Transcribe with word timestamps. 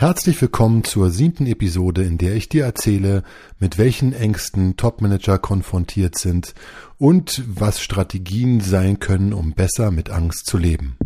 Herzlich 0.00 0.40
willkommen 0.40 0.84
zur 0.84 1.10
siebten 1.10 1.46
Episode, 1.46 2.04
in 2.04 2.18
der 2.18 2.36
ich 2.36 2.48
dir 2.48 2.64
erzähle, 2.64 3.24
mit 3.58 3.78
welchen 3.78 4.12
Ängsten 4.12 4.76
Topmanager 4.76 5.38
konfrontiert 5.38 6.16
sind 6.16 6.54
und 6.98 7.42
was 7.48 7.80
Strategien 7.80 8.60
sein 8.60 9.00
können, 9.00 9.32
um 9.32 9.54
besser 9.54 9.90
mit 9.90 10.08
Angst 10.08 10.46
zu 10.46 10.56
leben. 10.56 10.96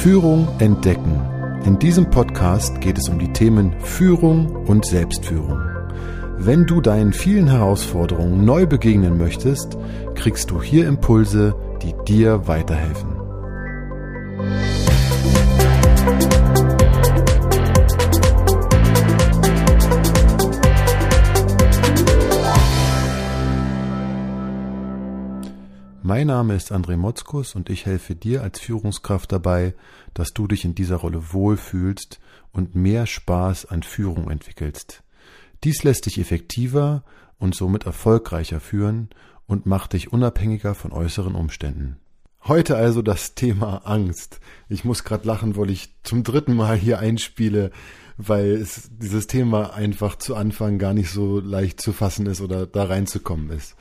Führung 0.00 0.48
entdecken. 0.60 1.20
In 1.66 1.78
diesem 1.78 2.08
Podcast 2.08 2.80
geht 2.80 2.96
es 2.96 3.10
um 3.10 3.18
die 3.18 3.30
Themen 3.34 3.78
Führung 3.80 4.64
und 4.64 4.86
Selbstführung. 4.86 5.60
Wenn 6.38 6.64
du 6.64 6.80
deinen 6.80 7.12
vielen 7.12 7.48
Herausforderungen 7.48 8.46
neu 8.46 8.64
begegnen 8.64 9.18
möchtest, 9.18 9.76
kriegst 10.14 10.50
du 10.50 10.62
hier 10.62 10.88
Impulse, 10.88 11.54
die 11.82 11.92
dir 12.08 12.48
weiterhelfen. 12.48 13.10
Mein 26.10 26.26
Name 26.26 26.56
ist 26.56 26.72
André 26.72 26.96
Motzkus 26.96 27.54
und 27.54 27.70
ich 27.70 27.86
helfe 27.86 28.16
dir 28.16 28.42
als 28.42 28.58
Führungskraft 28.58 29.30
dabei, 29.30 29.74
dass 30.12 30.32
du 30.32 30.48
dich 30.48 30.64
in 30.64 30.74
dieser 30.74 30.96
Rolle 30.96 31.32
wohlfühlst 31.32 32.18
und 32.50 32.74
mehr 32.74 33.06
Spaß 33.06 33.66
an 33.66 33.84
Führung 33.84 34.28
entwickelst. 34.28 35.04
Dies 35.62 35.84
lässt 35.84 36.06
dich 36.06 36.18
effektiver 36.18 37.04
und 37.38 37.54
somit 37.54 37.86
erfolgreicher 37.86 38.58
führen 38.58 39.10
und 39.46 39.66
macht 39.66 39.92
dich 39.92 40.12
unabhängiger 40.12 40.74
von 40.74 40.90
äußeren 40.90 41.36
Umständen. 41.36 41.96
Heute 42.42 42.74
also 42.74 43.02
das 43.02 43.36
Thema 43.36 43.86
Angst. 43.86 44.40
Ich 44.68 44.84
muss 44.84 45.04
gerade 45.04 45.28
lachen, 45.28 45.56
weil 45.56 45.70
ich 45.70 45.94
zum 46.02 46.24
dritten 46.24 46.56
Mal 46.56 46.76
hier 46.76 46.98
einspiele, 46.98 47.70
weil 48.16 48.50
es, 48.50 48.90
dieses 48.98 49.28
Thema 49.28 49.74
einfach 49.74 50.16
zu 50.16 50.34
Anfang 50.34 50.80
gar 50.80 50.92
nicht 50.92 51.10
so 51.10 51.38
leicht 51.38 51.80
zu 51.80 51.92
fassen 51.92 52.26
ist 52.26 52.40
oder 52.40 52.66
da 52.66 52.82
reinzukommen 52.82 53.50
ist. 53.50 53.76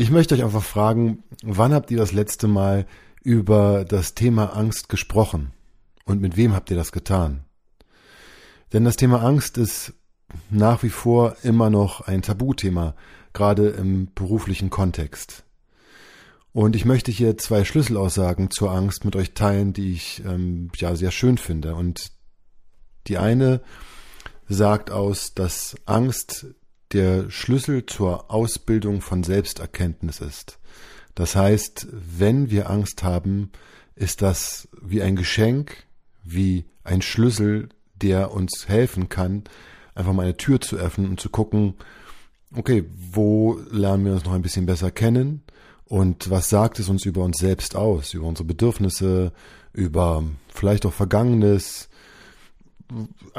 Ich 0.00 0.12
möchte 0.12 0.36
euch 0.36 0.44
einfach 0.44 0.62
fragen, 0.62 1.24
wann 1.42 1.74
habt 1.74 1.90
ihr 1.90 1.96
das 1.96 2.12
letzte 2.12 2.46
Mal 2.46 2.86
über 3.24 3.84
das 3.84 4.14
Thema 4.14 4.56
Angst 4.56 4.88
gesprochen? 4.88 5.50
Und 6.04 6.20
mit 6.20 6.36
wem 6.36 6.54
habt 6.54 6.70
ihr 6.70 6.76
das 6.76 6.92
getan? 6.92 7.40
Denn 8.72 8.84
das 8.84 8.94
Thema 8.94 9.24
Angst 9.24 9.58
ist 9.58 9.94
nach 10.50 10.84
wie 10.84 10.88
vor 10.88 11.34
immer 11.42 11.68
noch 11.68 12.02
ein 12.02 12.22
Tabuthema, 12.22 12.94
gerade 13.32 13.70
im 13.70 14.14
beruflichen 14.14 14.70
Kontext. 14.70 15.42
Und 16.52 16.76
ich 16.76 16.84
möchte 16.84 17.10
hier 17.10 17.36
zwei 17.36 17.64
Schlüsselaussagen 17.64 18.52
zur 18.52 18.70
Angst 18.70 19.04
mit 19.04 19.16
euch 19.16 19.34
teilen, 19.34 19.72
die 19.72 19.94
ich 19.94 20.22
ähm, 20.24 20.70
ja 20.76 20.94
sehr 20.94 21.10
schön 21.10 21.38
finde. 21.38 21.74
Und 21.74 22.12
die 23.08 23.18
eine 23.18 23.62
sagt 24.48 24.92
aus, 24.92 25.34
dass 25.34 25.74
Angst 25.86 26.46
der 26.92 27.30
Schlüssel 27.30 27.86
zur 27.86 28.30
Ausbildung 28.30 29.00
von 29.00 29.22
Selbsterkenntnis 29.22 30.20
ist. 30.20 30.58
Das 31.14 31.36
heißt, 31.36 31.88
wenn 31.90 32.50
wir 32.50 32.70
Angst 32.70 33.02
haben, 33.02 33.50
ist 33.94 34.22
das 34.22 34.68
wie 34.80 35.02
ein 35.02 35.16
Geschenk, 35.16 35.84
wie 36.24 36.64
ein 36.84 37.02
Schlüssel, 37.02 37.68
der 38.00 38.32
uns 38.32 38.68
helfen 38.68 39.08
kann, 39.08 39.44
einfach 39.94 40.12
mal 40.12 40.22
eine 40.22 40.36
Tür 40.36 40.60
zu 40.60 40.76
öffnen 40.76 41.10
und 41.10 41.20
zu 41.20 41.28
gucken, 41.28 41.74
okay, 42.54 42.84
wo 43.12 43.58
lernen 43.70 44.04
wir 44.04 44.12
uns 44.12 44.24
noch 44.24 44.32
ein 44.32 44.42
bisschen 44.42 44.66
besser 44.66 44.90
kennen 44.90 45.42
und 45.84 46.30
was 46.30 46.48
sagt 46.48 46.78
es 46.78 46.88
uns 46.88 47.04
über 47.04 47.24
uns 47.24 47.38
selbst 47.38 47.74
aus, 47.74 48.14
über 48.14 48.26
unsere 48.26 48.46
Bedürfnisse, 48.46 49.32
über 49.72 50.22
vielleicht 50.54 50.86
auch 50.86 50.92
Vergangenes, 50.92 51.88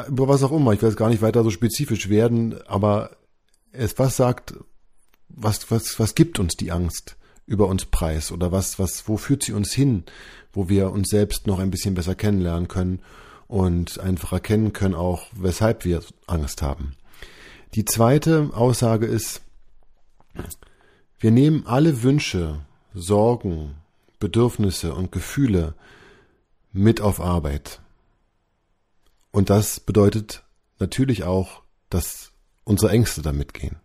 über 0.08 0.28
was 0.28 0.44
auch 0.44 0.52
immer. 0.52 0.74
Ich 0.74 0.82
werde 0.82 0.96
gar 0.96 1.10
nicht 1.10 1.22
weiter 1.22 1.44
so 1.44 1.50
spezifisch 1.50 2.10
werden, 2.10 2.56
aber 2.68 3.12
es 3.72 3.98
was 3.98 4.18
sagt, 4.18 4.56
was, 5.30 5.70
was, 5.72 6.00
was 6.00 6.16
gibt 6.16 6.40
uns 6.40 6.56
die 6.56 6.72
Angst 6.72 7.16
über 7.46 7.68
uns 7.68 7.86
preis 7.86 8.32
oder 8.32 8.52
was, 8.52 8.80
was, 8.80 9.08
wo 9.08 9.18
führt 9.18 9.44
sie 9.44 9.54
uns 9.54 9.72
hin, 9.74 10.04
wo 10.54 10.70
wir 10.70 10.92
uns 10.92 11.10
selbst 11.10 11.48
noch 11.48 11.60
ein 11.60 11.72
bisschen 11.72 11.96
besser 11.96 12.16
kennenlernen 12.16 12.68
können 12.68 13.02
und 13.48 14.00
einfach 14.00 14.32
erkennen 14.32 14.74
können 14.74 14.96
auch, 14.96 15.28
weshalb 15.34 15.86
wir 15.86 16.04
Angst 16.28 16.62
haben. 16.62 16.96
Die 17.76 17.86
zweite 17.86 18.52
Aussage 18.54 19.06
ist, 19.06 19.42
wir 21.20 21.32
nehmen 21.32 21.66
alle 21.66 22.04
Wünsche, 22.04 22.62
Sorgen, 22.94 23.76
Bedürfnisse 24.20 24.94
und 24.94 25.12
Gefühle 25.12 25.74
mit 26.72 27.02
auf 27.02 27.20
Arbeit. 27.20 27.82
Und 29.32 29.50
das 29.50 29.80
bedeutet 29.80 30.44
natürlich 30.80 31.24
auch, 31.24 31.62
dass 31.90 32.32
unsere 32.64 32.92
Ängste 32.92 33.22
damit 33.22 33.54
gehen. 33.54 33.78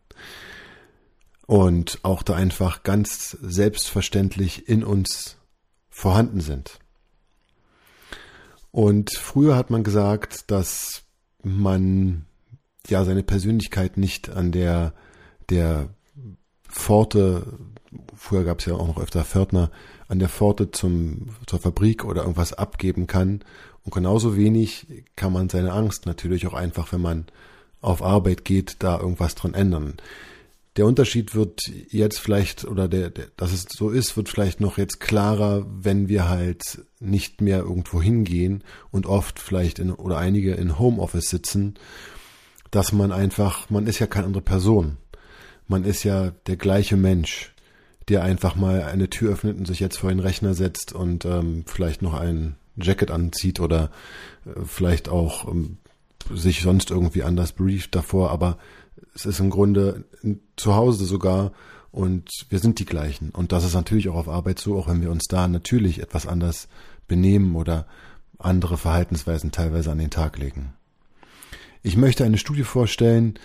Und 1.46 1.98
auch 2.02 2.22
da 2.22 2.34
einfach 2.34 2.82
ganz 2.82 3.30
selbstverständlich 3.30 4.68
in 4.68 4.82
uns 4.82 5.36
vorhanden 5.90 6.40
sind. 6.40 6.78
Und 8.70 9.14
früher 9.14 9.54
hat 9.56 9.70
man 9.70 9.84
gesagt, 9.84 10.50
dass 10.50 11.02
man 11.42 12.26
ja 12.88 13.04
seine 13.04 13.22
Persönlichkeit 13.22 13.96
nicht 13.96 14.30
an 14.30 14.50
der, 14.50 14.94
der 15.48 15.90
Pforte, 16.68 17.58
früher 18.16 18.44
gab 18.44 18.58
es 18.58 18.66
ja 18.66 18.74
auch 18.74 18.88
noch 18.88 19.00
öfter 19.00 19.24
Pförtner, 19.24 19.70
an 20.08 20.18
der 20.18 20.28
Pforte 20.28 20.70
zum, 20.70 21.28
zur 21.46 21.60
Fabrik 21.60 22.04
oder 22.04 22.22
irgendwas 22.22 22.52
abgeben 22.52 23.06
kann. 23.06 23.44
Und 23.84 23.94
genauso 23.94 24.36
wenig 24.36 25.04
kann 25.14 25.32
man 25.32 25.48
seine 25.48 25.72
Angst 25.72 26.06
natürlich 26.06 26.46
auch 26.46 26.54
einfach, 26.54 26.92
wenn 26.92 27.02
man 27.02 27.26
auf 27.84 28.02
Arbeit 28.02 28.44
geht, 28.44 28.76
da 28.80 28.98
irgendwas 28.98 29.34
dran 29.34 29.54
ändern. 29.54 29.94
Der 30.76 30.86
Unterschied 30.86 31.36
wird 31.36 31.60
jetzt 31.90 32.18
vielleicht, 32.18 32.64
oder 32.64 32.88
der, 32.88 33.10
der, 33.10 33.26
dass 33.36 33.52
es 33.52 33.66
so 33.70 33.90
ist, 33.90 34.16
wird 34.16 34.28
vielleicht 34.28 34.60
noch 34.60 34.76
jetzt 34.76 34.98
klarer, 34.98 35.64
wenn 35.68 36.08
wir 36.08 36.28
halt 36.28 36.82
nicht 36.98 37.40
mehr 37.40 37.58
irgendwo 37.58 38.02
hingehen 38.02 38.64
und 38.90 39.06
oft 39.06 39.38
vielleicht 39.38 39.78
in, 39.78 39.92
oder 39.92 40.18
einige 40.18 40.54
in 40.54 40.78
Homeoffice 40.78 41.30
sitzen, 41.30 41.74
dass 42.72 42.92
man 42.92 43.12
einfach, 43.12 43.70
man 43.70 43.86
ist 43.86 44.00
ja 44.00 44.08
keine 44.08 44.26
andere 44.26 44.42
Person. 44.42 44.96
Man 45.68 45.84
ist 45.84 46.02
ja 46.02 46.32
der 46.48 46.56
gleiche 46.56 46.96
Mensch, 46.96 47.54
der 48.08 48.24
einfach 48.24 48.56
mal 48.56 48.82
eine 48.82 49.08
Tür 49.08 49.32
öffnet 49.32 49.56
und 49.56 49.66
sich 49.66 49.78
jetzt 49.78 49.98
vor 49.98 50.10
den 50.10 50.18
Rechner 50.18 50.54
setzt 50.54 50.92
und 50.92 51.24
ähm, 51.24 51.64
vielleicht 51.66 52.02
noch 52.02 52.14
ein 52.14 52.56
Jacket 52.76 53.12
anzieht 53.12 53.60
oder 53.60 53.90
äh, 54.44 54.60
vielleicht 54.64 55.08
auch 55.08 55.48
ähm, 55.48 55.78
sich 56.32 56.62
sonst 56.62 56.90
irgendwie 56.90 57.22
anders 57.22 57.52
brieft 57.52 57.94
davor, 57.94 58.30
aber 58.30 58.58
es 59.14 59.26
ist 59.26 59.40
im 59.40 59.50
Grunde 59.50 60.04
zu 60.56 60.74
Hause 60.74 61.04
sogar 61.04 61.52
und 61.90 62.28
wir 62.48 62.58
sind 62.58 62.78
die 62.78 62.86
gleichen. 62.86 63.30
Und 63.30 63.52
das 63.52 63.64
ist 63.64 63.74
natürlich 63.74 64.08
auch 64.08 64.16
auf 64.16 64.28
Arbeit 64.28 64.58
so, 64.58 64.76
auch 64.76 64.88
wenn 64.88 65.02
wir 65.02 65.10
uns 65.10 65.24
da 65.28 65.46
natürlich 65.46 66.00
etwas 66.00 66.26
anders 66.26 66.68
benehmen 67.06 67.54
oder 67.54 67.86
andere 68.38 68.76
Verhaltensweisen 68.76 69.52
teilweise 69.52 69.92
an 69.92 69.98
den 69.98 70.10
Tag 70.10 70.38
legen. 70.38 70.72
Ich 71.82 71.96
möchte 71.96 72.24
eine 72.24 72.38
Studie 72.38 72.64
vorstellen, 72.64 73.38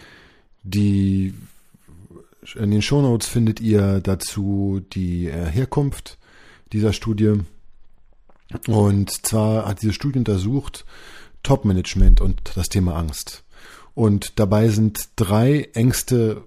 die 0.64 1.34
in 2.56 2.72
den 2.72 2.82
Shownotes 2.82 3.28
findet 3.28 3.60
ihr 3.60 4.00
dazu 4.00 4.82
die 4.94 5.30
Herkunft 5.30 6.18
dieser 6.72 6.94
Studie. 6.94 7.42
Und 8.68 9.12
zwar 9.26 9.68
hat 9.68 9.82
diese 9.82 9.94
Studie 9.94 10.20
untersucht, 10.20 10.86
Top-Management 11.44 12.22
und 12.22 12.42
das 12.56 12.70
Thema 12.70 12.96
Angst. 12.96 13.44
Und 13.94 14.40
dabei 14.40 14.70
sind 14.70 15.10
drei 15.16 15.70
Ängste 15.74 16.44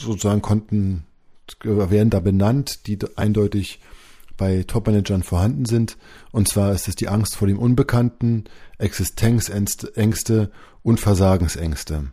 sozusagen 0.00 0.42
konnten, 0.42 1.04
werden 1.62 2.10
da 2.10 2.20
benannt, 2.20 2.86
die 2.86 2.98
eindeutig 3.16 3.80
bei 4.36 4.62
Top-Managern 4.62 5.22
vorhanden 5.22 5.66
sind. 5.66 5.98
Und 6.32 6.48
zwar 6.48 6.72
ist 6.72 6.88
es 6.88 6.96
die 6.96 7.08
Angst 7.08 7.36
vor 7.36 7.46
dem 7.46 7.58
Unbekannten, 7.58 8.44
Existenzängste 8.78 10.50
und 10.82 10.98
Versagensängste. 10.98 12.06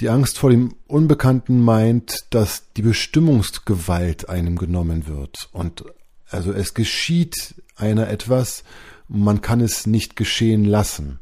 Die 0.00 0.08
Angst 0.08 0.38
vor 0.38 0.50
dem 0.50 0.74
Unbekannten 0.88 1.60
meint, 1.60 2.26
dass 2.30 2.72
die 2.72 2.82
Bestimmungsgewalt 2.82 4.28
einem 4.28 4.58
genommen 4.58 5.06
wird. 5.06 5.48
Und 5.52 5.84
also 6.28 6.52
es 6.52 6.74
geschieht 6.74 7.54
einer 7.76 8.08
etwas, 8.08 8.64
man 9.12 9.42
kann 9.42 9.60
es 9.60 9.86
nicht 9.86 10.16
geschehen 10.16 10.64
lassen. 10.64 11.20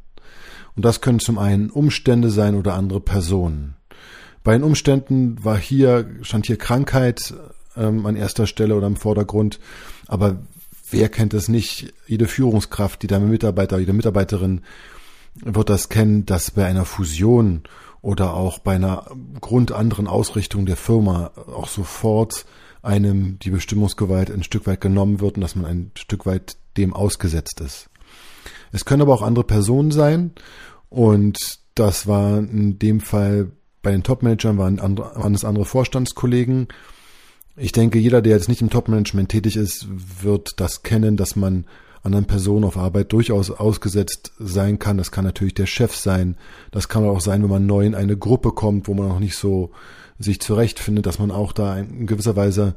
Und 0.76 0.84
das 0.84 1.00
können 1.00 1.18
zum 1.18 1.38
einen 1.38 1.70
Umstände 1.70 2.30
sein 2.30 2.54
oder 2.54 2.74
andere 2.74 3.00
Personen. 3.00 3.74
Bei 4.42 4.52
den 4.52 4.62
Umständen 4.62 5.44
war 5.44 5.58
hier, 5.58 6.08
stand 6.22 6.46
hier 6.46 6.56
Krankheit 6.56 7.34
ähm, 7.76 8.06
an 8.06 8.16
erster 8.16 8.46
Stelle 8.46 8.76
oder 8.76 8.86
im 8.86 8.96
Vordergrund, 8.96 9.60
aber 10.06 10.42
wer 10.90 11.08
kennt 11.08 11.34
es 11.34 11.48
nicht? 11.48 11.92
Jede 12.06 12.26
Führungskraft, 12.26 13.02
jeder 13.02 13.20
Mitarbeiter, 13.20 13.78
jede 13.78 13.92
Mitarbeiterin 13.92 14.62
wird 15.34 15.68
das 15.68 15.88
kennen, 15.88 16.26
dass 16.26 16.52
bei 16.52 16.66
einer 16.66 16.84
Fusion 16.84 17.62
oder 18.00 18.34
auch 18.34 18.58
bei 18.58 18.76
einer 18.76 19.06
grundanderen 19.40 20.06
Ausrichtung 20.06 20.64
der 20.64 20.76
Firma 20.76 21.32
auch 21.54 21.68
sofort 21.68 22.46
einem 22.82 23.38
die 23.40 23.50
Bestimmungsgewalt 23.50 24.30
ein 24.30 24.42
Stück 24.42 24.66
weit 24.66 24.80
genommen 24.80 25.20
wird 25.20 25.36
und 25.36 25.42
dass 25.42 25.54
man 25.54 25.66
ein 25.66 25.90
Stück 25.96 26.24
weit 26.24 26.56
dem 26.80 26.94
ausgesetzt 26.94 27.60
ist. 27.60 27.88
Es 28.72 28.84
können 28.84 29.02
aber 29.02 29.14
auch 29.14 29.22
andere 29.22 29.44
Personen 29.44 29.90
sein. 29.90 30.32
Und 30.88 31.60
das 31.74 32.06
war 32.06 32.38
in 32.38 32.78
dem 32.78 33.00
Fall 33.00 33.52
bei 33.82 33.92
den 33.92 34.02
Top-Managern 34.02 34.58
waren, 34.58 34.78
waren 34.98 35.34
es 35.34 35.44
andere 35.44 35.64
Vorstandskollegen. 35.64 36.68
Ich 37.56 37.72
denke, 37.72 37.98
jeder, 37.98 38.22
der 38.22 38.36
jetzt 38.36 38.48
nicht 38.48 38.60
im 38.60 38.70
Top-Management 38.70 39.30
tätig 39.30 39.56
ist, 39.56 39.86
wird 40.22 40.60
das 40.60 40.82
kennen, 40.82 41.16
dass 41.16 41.36
man 41.36 41.66
anderen 42.02 42.26
Personen 42.26 42.64
auf 42.64 42.76
Arbeit 42.76 43.12
durchaus 43.12 43.50
ausgesetzt 43.50 44.32
sein 44.38 44.78
kann. 44.78 44.96
Das 44.96 45.10
kann 45.10 45.24
natürlich 45.24 45.54
der 45.54 45.66
Chef 45.66 45.94
sein. 45.94 46.36
Das 46.70 46.88
kann 46.88 47.04
auch 47.04 47.20
sein, 47.20 47.42
wenn 47.42 47.50
man 47.50 47.66
neu 47.66 47.84
in 47.84 47.94
eine 47.94 48.16
Gruppe 48.16 48.52
kommt, 48.52 48.88
wo 48.88 48.94
man 48.94 49.08
noch 49.08 49.20
nicht 49.20 49.36
so 49.36 49.70
sich 50.18 50.40
zurechtfindet, 50.40 51.06
dass 51.06 51.18
man 51.18 51.30
auch 51.30 51.52
da 51.52 51.78
in 51.78 52.06
gewisser 52.06 52.36
Weise 52.36 52.74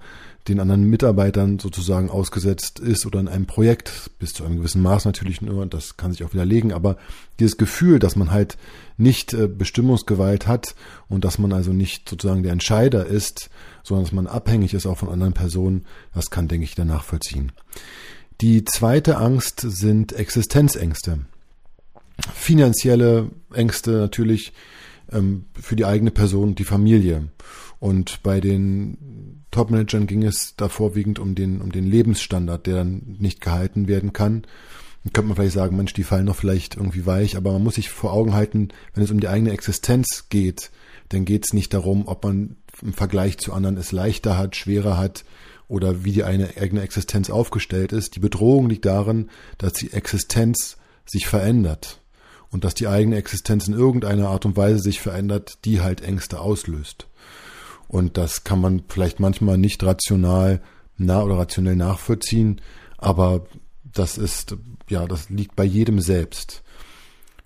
den 0.47 0.59
anderen 0.59 0.83
Mitarbeitern 0.89 1.59
sozusagen 1.59 2.09
ausgesetzt 2.09 2.79
ist 2.79 3.05
oder 3.05 3.19
in 3.19 3.27
einem 3.29 3.45
Projekt, 3.45 4.11
bis 4.19 4.33
zu 4.33 4.43
einem 4.43 4.57
gewissen 4.57 4.81
Maß 4.81 5.05
natürlich 5.05 5.41
nur, 5.41 5.65
das 5.65 5.95
kann 5.95 6.11
sich 6.11 6.23
auch 6.23 6.33
widerlegen, 6.33 6.73
aber 6.73 6.97
dieses 7.39 7.57
Gefühl, 7.57 7.99
dass 7.99 8.15
man 8.15 8.31
halt 8.31 8.57
nicht 8.97 9.33
äh, 9.33 9.47
Bestimmungsgewalt 9.47 10.47
hat 10.47 10.75
und 11.07 11.23
dass 11.23 11.39
man 11.39 11.53
also 11.53 11.71
nicht 11.71 12.09
sozusagen 12.09 12.43
der 12.43 12.51
Entscheider 12.51 13.05
ist, 13.05 13.49
sondern 13.83 14.05
dass 14.05 14.13
man 14.13 14.27
abhängig 14.27 14.73
ist 14.73 14.85
auch 14.85 14.97
von 14.97 15.09
anderen 15.09 15.33
Personen, 15.33 15.85
das 16.13 16.29
kann, 16.29 16.47
denke 16.47 16.65
ich, 16.65 16.75
danach 16.75 17.03
vollziehen. 17.03 17.51
Die 18.41 18.65
zweite 18.65 19.17
Angst 19.17 19.61
sind 19.61 20.11
Existenzängste. 20.11 21.19
Finanzielle 22.33 23.31
Ängste 23.53 23.91
natürlich 23.91 24.53
ähm, 25.11 25.45
für 25.59 25.75
die 25.75 25.85
eigene 25.85 26.11
Person, 26.11 26.55
die 26.55 26.65
Familie. 26.65 27.29
Und 27.83 28.23
bei 28.23 28.39
den 28.39 29.43
Top-Managern 29.51 30.07
ging 30.07 30.23
es 30.23 30.55
da 30.55 30.69
vorwiegend 30.69 31.19
um 31.19 31.35
den, 31.35 31.59
um 31.59 31.69
den 31.69 31.85
Lebensstandard, 31.85 32.65
der 32.65 32.75
dann 32.75 33.17
nicht 33.19 33.41
gehalten 33.41 33.89
werden 33.89 34.13
kann. 34.13 34.43
Dann 35.03 35.11
könnte 35.11 35.27
man 35.27 35.35
vielleicht 35.35 35.55
sagen, 35.55 35.75
Mensch, 35.75 35.91
die 35.91 36.05
fallen 36.05 36.23
noch 36.23 36.37
vielleicht 36.37 36.77
irgendwie 36.77 37.05
weich, 37.05 37.35
aber 37.35 37.51
man 37.51 37.61
muss 37.61 37.75
sich 37.75 37.89
vor 37.89 38.13
Augen 38.13 38.35
halten, 38.35 38.69
wenn 38.93 39.03
es 39.03 39.11
um 39.11 39.19
die 39.19 39.27
eigene 39.27 39.51
Existenz 39.51 40.29
geht, 40.29 40.71
dann 41.09 41.25
geht 41.25 41.43
es 41.45 41.51
nicht 41.51 41.73
darum, 41.73 42.07
ob 42.07 42.23
man 42.23 42.55
im 42.81 42.93
Vergleich 42.93 43.37
zu 43.37 43.51
anderen 43.51 43.75
es 43.75 43.91
leichter 43.91 44.37
hat, 44.37 44.55
schwerer 44.55 44.97
hat, 44.97 45.25
oder 45.67 46.05
wie 46.05 46.13
die 46.13 46.23
eine 46.23 46.55
eigene 46.55 46.83
Existenz 46.83 47.29
aufgestellt 47.29 47.91
ist. 47.91 48.15
Die 48.15 48.21
Bedrohung 48.21 48.69
liegt 48.69 48.85
darin, 48.85 49.29
dass 49.57 49.73
die 49.73 49.91
Existenz 49.91 50.77
sich 51.05 51.27
verändert 51.27 51.99
und 52.49 52.63
dass 52.63 52.75
die 52.75 52.87
eigene 52.87 53.17
Existenz 53.17 53.67
in 53.67 53.73
irgendeiner 53.73 54.29
Art 54.29 54.45
und 54.45 54.55
Weise 54.55 54.79
sich 54.79 55.01
verändert, 55.01 55.57
die 55.65 55.81
halt 55.81 55.99
Ängste 55.99 56.39
auslöst. 56.39 57.07
Und 57.93 58.17
das 58.17 58.43
kann 58.43 58.59
man 58.59 58.81
vielleicht 58.89 59.19
manchmal 59.19 59.59
nicht 59.59 59.83
rational 59.83 60.63
nah 60.97 61.21
oder 61.21 61.37
rationell 61.37 61.75
nachvollziehen, 61.75 62.59
aber 62.97 63.45
das 63.83 64.17
ist, 64.17 64.57
ja, 64.89 65.05
das 65.05 65.29
liegt 65.29 65.55
bei 65.55 65.63
jedem 65.63 65.99
selbst. 65.99 66.63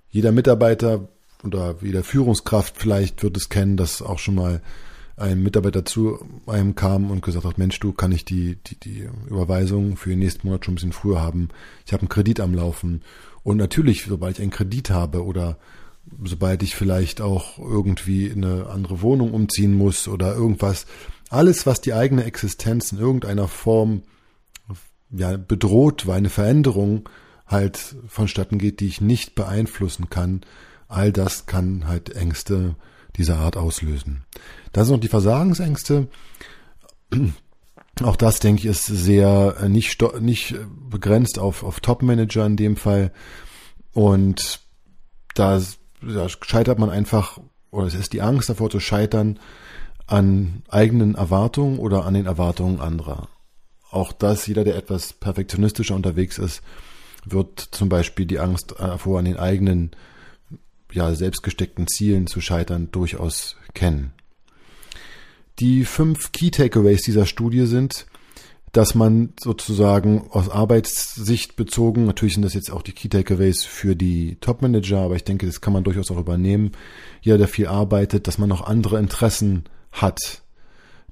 Jeder 0.07 0.31
Mitarbeiter 0.31 1.09
oder 1.43 1.75
jeder 1.81 2.01
Führungskraft 2.01 2.77
vielleicht 2.77 3.23
wird 3.23 3.35
es 3.35 3.49
kennen, 3.49 3.75
dass 3.75 4.01
auch 4.01 4.19
schon 4.19 4.35
mal 4.35 4.61
ein 5.17 5.43
Mitarbeiter 5.43 5.83
zu 5.83 6.17
einem 6.45 6.75
kam 6.75 7.11
und 7.11 7.23
gesagt 7.23 7.43
hat, 7.43 7.57
Mensch, 7.57 7.77
du 7.81 7.91
kann 7.91 8.13
ich 8.13 8.23
die, 8.23 8.55
die, 8.55 8.79
die 8.79 9.09
Überweisung 9.27 9.97
für 9.97 10.11
den 10.11 10.19
nächsten 10.19 10.47
Monat 10.47 10.63
schon 10.63 10.75
ein 10.75 10.75
bisschen 10.75 10.93
früher 10.93 11.19
haben. 11.19 11.49
Ich 11.85 11.91
habe 11.91 12.03
einen 12.03 12.09
Kredit 12.09 12.39
am 12.39 12.53
Laufen. 12.53 13.01
Und 13.43 13.57
natürlich, 13.57 14.05
sobald 14.05 14.37
ich 14.37 14.43
einen 14.43 14.51
Kredit 14.51 14.91
habe 14.91 15.25
oder 15.25 15.57
sobald 16.23 16.63
ich 16.63 16.75
vielleicht 16.75 17.21
auch 17.21 17.57
irgendwie 17.57 18.27
in 18.27 18.43
eine 18.43 18.67
andere 18.67 19.01
Wohnung 19.01 19.33
umziehen 19.33 19.73
muss 19.73 20.07
oder 20.07 20.35
irgendwas, 20.35 20.85
alles, 21.29 21.65
was 21.65 21.81
die 21.81 21.93
eigene 21.93 22.23
Existenz 22.23 22.91
in 22.91 22.99
irgendeiner 22.99 23.47
Form 23.47 24.03
ja, 25.11 25.37
bedroht, 25.37 26.07
weil 26.07 26.17
eine 26.17 26.29
Veränderung 26.29 27.09
halt 27.45 27.95
vonstatten 28.07 28.57
geht, 28.57 28.79
die 28.79 28.87
ich 28.87 29.01
nicht 29.01 29.35
beeinflussen 29.35 30.09
kann, 30.09 30.41
all 30.87 31.11
das 31.11 31.45
kann 31.45 31.87
halt 31.87 32.15
Ängste 32.15 32.75
dieser 33.15 33.37
Art 33.37 33.57
auslösen. 33.57 34.25
Das 34.73 34.87
sind 34.87 34.95
noch 34.95 35.01
die 35.01 35.07
Versagensängste. 35.07 36.07
Auch 38.03 38.15
das, 38.15 38.39
denke 38.39 38.59
ich, 38.61 38.65
ist 38.67 38.85
sehr 38.85 39.55
äh, 39.59 39.69
nicht, 39.69 40.03
nicht 40.21 40.55
begrenzt 40.89 41.39
auf, 41.39 41.63
auf 41.63 41.79
Top-Manager 41.79 42.45
in 42.45 42.55
dem 42.55 42.75
Fall. 42.75 43.11
Und 43.91 44.59
da, 45.33 45.59
da 46.01 46.27
scheitert 46.29 46.79
man 46.79 46.89
einfach, 46.89 47.39
oder 47.71 47.87
es 47.87 47.95
ist 47.95 48.13
die 48.13 48.21
Angst 48.21 48.49
davor 48.49 48.69
zu 48.69 48.79
scheitern, 48.79 49.39
an 50.05 50.63
eigenen 50.69 51.15
Erwartungen 51.15 51.79
oder 51.79 52.05
an 52.05 52.13
den 52.13 52.25
Erwartungen 52.25 52.79
anderer. 52.79 53.27
Auch 53.89 54.11
das, 54.13 54.47
jeder, 54.47 54.63
der 54.63 54.75
etwas 54.75 55.13
perfektionistischer 55.13 55.95
unterwegs 55.95 56.37
ist, 56.37 56.61
wird 57.25 57.59
zum 57.59 57.89
Beispiel 57.89 58.25
die 58.25 58.39
Angst 58.39 58.75
davor, 58.77 59.19
an 59.19 59.25
den 59.25 59.37
eigenen 59.37 59.91
ja, 60.91 61.13
selbstgesteckten 61.13 61.87
Zielen 61.87 62.27
zu 62.27 62.41
scheitern 62.41 62.89
durchaus 62.91 63.57
kennen. 63.73 64.13
Die 65.59 65.85
fünf 65.85 66.31
Key 66.31 66.51
Takeaways 66.51 67.01
dieser 67.01 67.25
Studie 67.25 67.65
sind, 67.65 68.05
dass 68.77 68.93
man 68.93 69.33
sozusagen 69.39 70.27
aus 70.29 70.49
Arbeitssicht 70.49 71.55
bezogen, 71.55 72.05
natürlich 72.05 72.35
sind 72.35 72.43
das 72.43 72.53
jetzt 72.53 72.71
auch 72.71 72.83
die 72.83 72.91
Key 72.91 73.09
Takeaways 73.09 73.65
für 73.65 73.95
die 73.95 74.35
Top-Manager, 74.39 74.99
aber 74.99 75.15
ich 75.15 75.23
denke, 75.23 75.47
das 75.47 75.61
kann 75.61 75.73
man 75.73 75.83
durchaus 75.83 76.11
auch 76.11 76.19
übernehmen. 76.19 76.73
Jeder, 77.21 77.39
der 77.39 77.47
viel 77.47 77.65
arbeitet, 77.65 78.27
dass 78.27 78.37
man 78.37 78.49
noch 78.49 78.61
andere 78.61 78.99
Interessen 78.99 79.63
hat, 79.91 80.43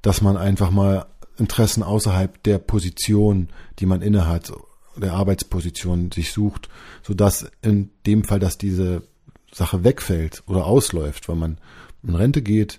dass 0.00 0.20
man 0.22 0.36
einfach 0.36 0.70
mal 0.70 1.06
Interessen 1.38 1.82
außerhalb 1.82 2.40
der 2.44 2.58
Position, 2.58 3.48
die 3.80 3.86
man 3.86 4.00
innehat, 4.00 4.52
der 4.96 5.14
Arbeitsposition 5.14 6.12
sich 6.12 6.30
sucht, 6.30 6.68
so 7.02 7.14
dass 7.14 7.50
in 7.62 7.90
dem 8.06 8.22
Fall, 8.22 8.38
dass 8.38 8.58
diese 8.58 9.02
Sache 9.50 9.82
wegfällt 9.82 10.44
oder 10.46 10.66
ausläuft, 10.66 11.28
weil 11.28 11.34
man 11.34 11.58
in 12.04 12.14
Rente 12.14 12.42
geht 12.42 12.78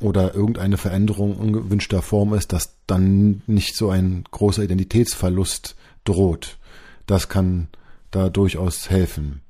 oder 0.00 0.34
irgendeine 0.34 0.76
Veränderung 0.76 1.36
ungewünschter 1.36 2.02
Form 2.02 2.34
ist, 2.34 2.52
dass 2.52 2.76
dann 2.86 3.42
nicht 3.46 3.76
so 3.76 3.90
ein 3.90 4.24
großer 4.30 4.62
Identitätsverlust 4.62 5.76
droht. 6.04 6.58
Das 7.06 7.28
kann 7.28 7.68
da 8.10 8.28
durchaus 8.28 8.90
helfen. 8.90 9.42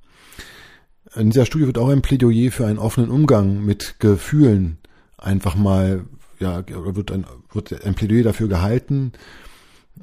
In 1.14 1.30
dieser 1.30 1.46
Studie 1.46 1.66
wird 1.66 1.78
auch 1.78 1.88
ein 1.88 2.02
Plädoyer 2.02 2.50
für 2.50 2.66
einen 2.66 2.78
offenen 2.78 3.10
Umgang 3.10 3.64
mit 3.64 3.96
Gefühlen 3.98 4.78
einfach 5.18 5.54
mal, 5.54 6.04
ja, 6.38 6.64
wird 6.68 7.12
ein, 7.12 7.26
wird 7.52 7.84
ein 7.84 7.94
Plädoyer 7.94 8.22
dafür 8.24 8.48
gehalten. 8.48 9.12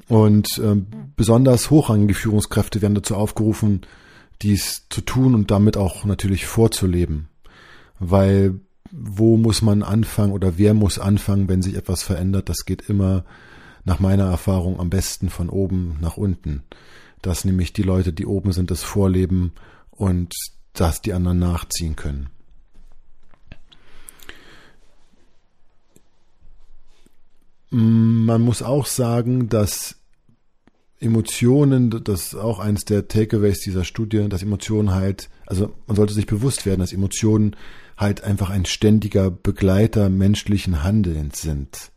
Und 0.08 0.58
äh, 0.58 0.76
besonders 1.16 1.70
hochrangige 1.70 2.14
Führungskräfte 2.14 2.80
werden 2.80 2.94
dazu 2.94 3.16
aufgerufen, 3.16 3.82
dies 4.40 4.86
zu 4.88 5.00
tun 5.00 5.34
und 5.34 5.50
damit 5.50 5.76
auch 5.76 6.04
natürlich 6.04 6.46
vorzuleben. 6.46 7.28
Weil 7.98 8.60
wo 8.90 9.36
muss 9.36 9.62
man 9.62 9.82
anfangen 9.82 10.32
oder 10.32 10.58
wer 10.58 10.74
muss 10.74 10.98
anfangen, 10.98 11.48
wenn 11.48 11.62
sich 11.62 11.76
etwas 11.76 12.02
verändert? 12.02 12.48
Das 12.48 12.64
geht 12.64 12.88
immer 12.88 13.24
nach 13.84 14.00
meiner 14.00 14.24
Erfahrung 14.24 14.78
am 14.80 14.90
besten 14.90 15.30
von 15.30 15.48
oben 15.48 15.96
nach 16.00 16.16
unten. 16.16 16.62
Dass 17.22 17.44
nämlich 17.44 17.72
die 17.72 17.82
Leute, 17.82 18.12
die 18.12 18.26
oben 18.26 18.52
sind, 18.52 18.70
das 18.70 18.82
vorleben 18.82 19.52
und 19.90 20.34
dass 20.72 21.02
die 21.02 21.12
anderen 21.12 21.38
nachziehen 21.38 21.96
können. 21.96 22.30
Man 27.70 28.42
muss 28.42 28.62
auch 28.62 28.86
sagen, 28.86 29.48
dass 29.48 29.96
Emotionen, 30.98 31.90
das 31.90 32.28
ist 32.28 32.34
auch 32.34 32.58
eines 32.58 32.84
der 32.84 33.08
Takeaways 33.08 33.60
dieser 33.60 33.84
Studie, 33.84 34.28
dass 34.28 34.42
Emotionen 34.42 34.90
halt, 34.90 35.30
also 35.46 35.74
man 35.86 35.96
sollte 35.96 36.12
sich 36.12 36.26
bewusst 36.26 36.66
werden, 36.66 36.80
dass 36.80 36.92
Emotionen 36.92 37.56
halt 38.00 38.24
einfach 38.24 38.50
ein 38.50 38.64
ständiger 38.64 39.30
Begleiter 39.30 40.08
menschlichen 40.08 40.82
Handelns 40.82 41.42
sind. 41.42 41.92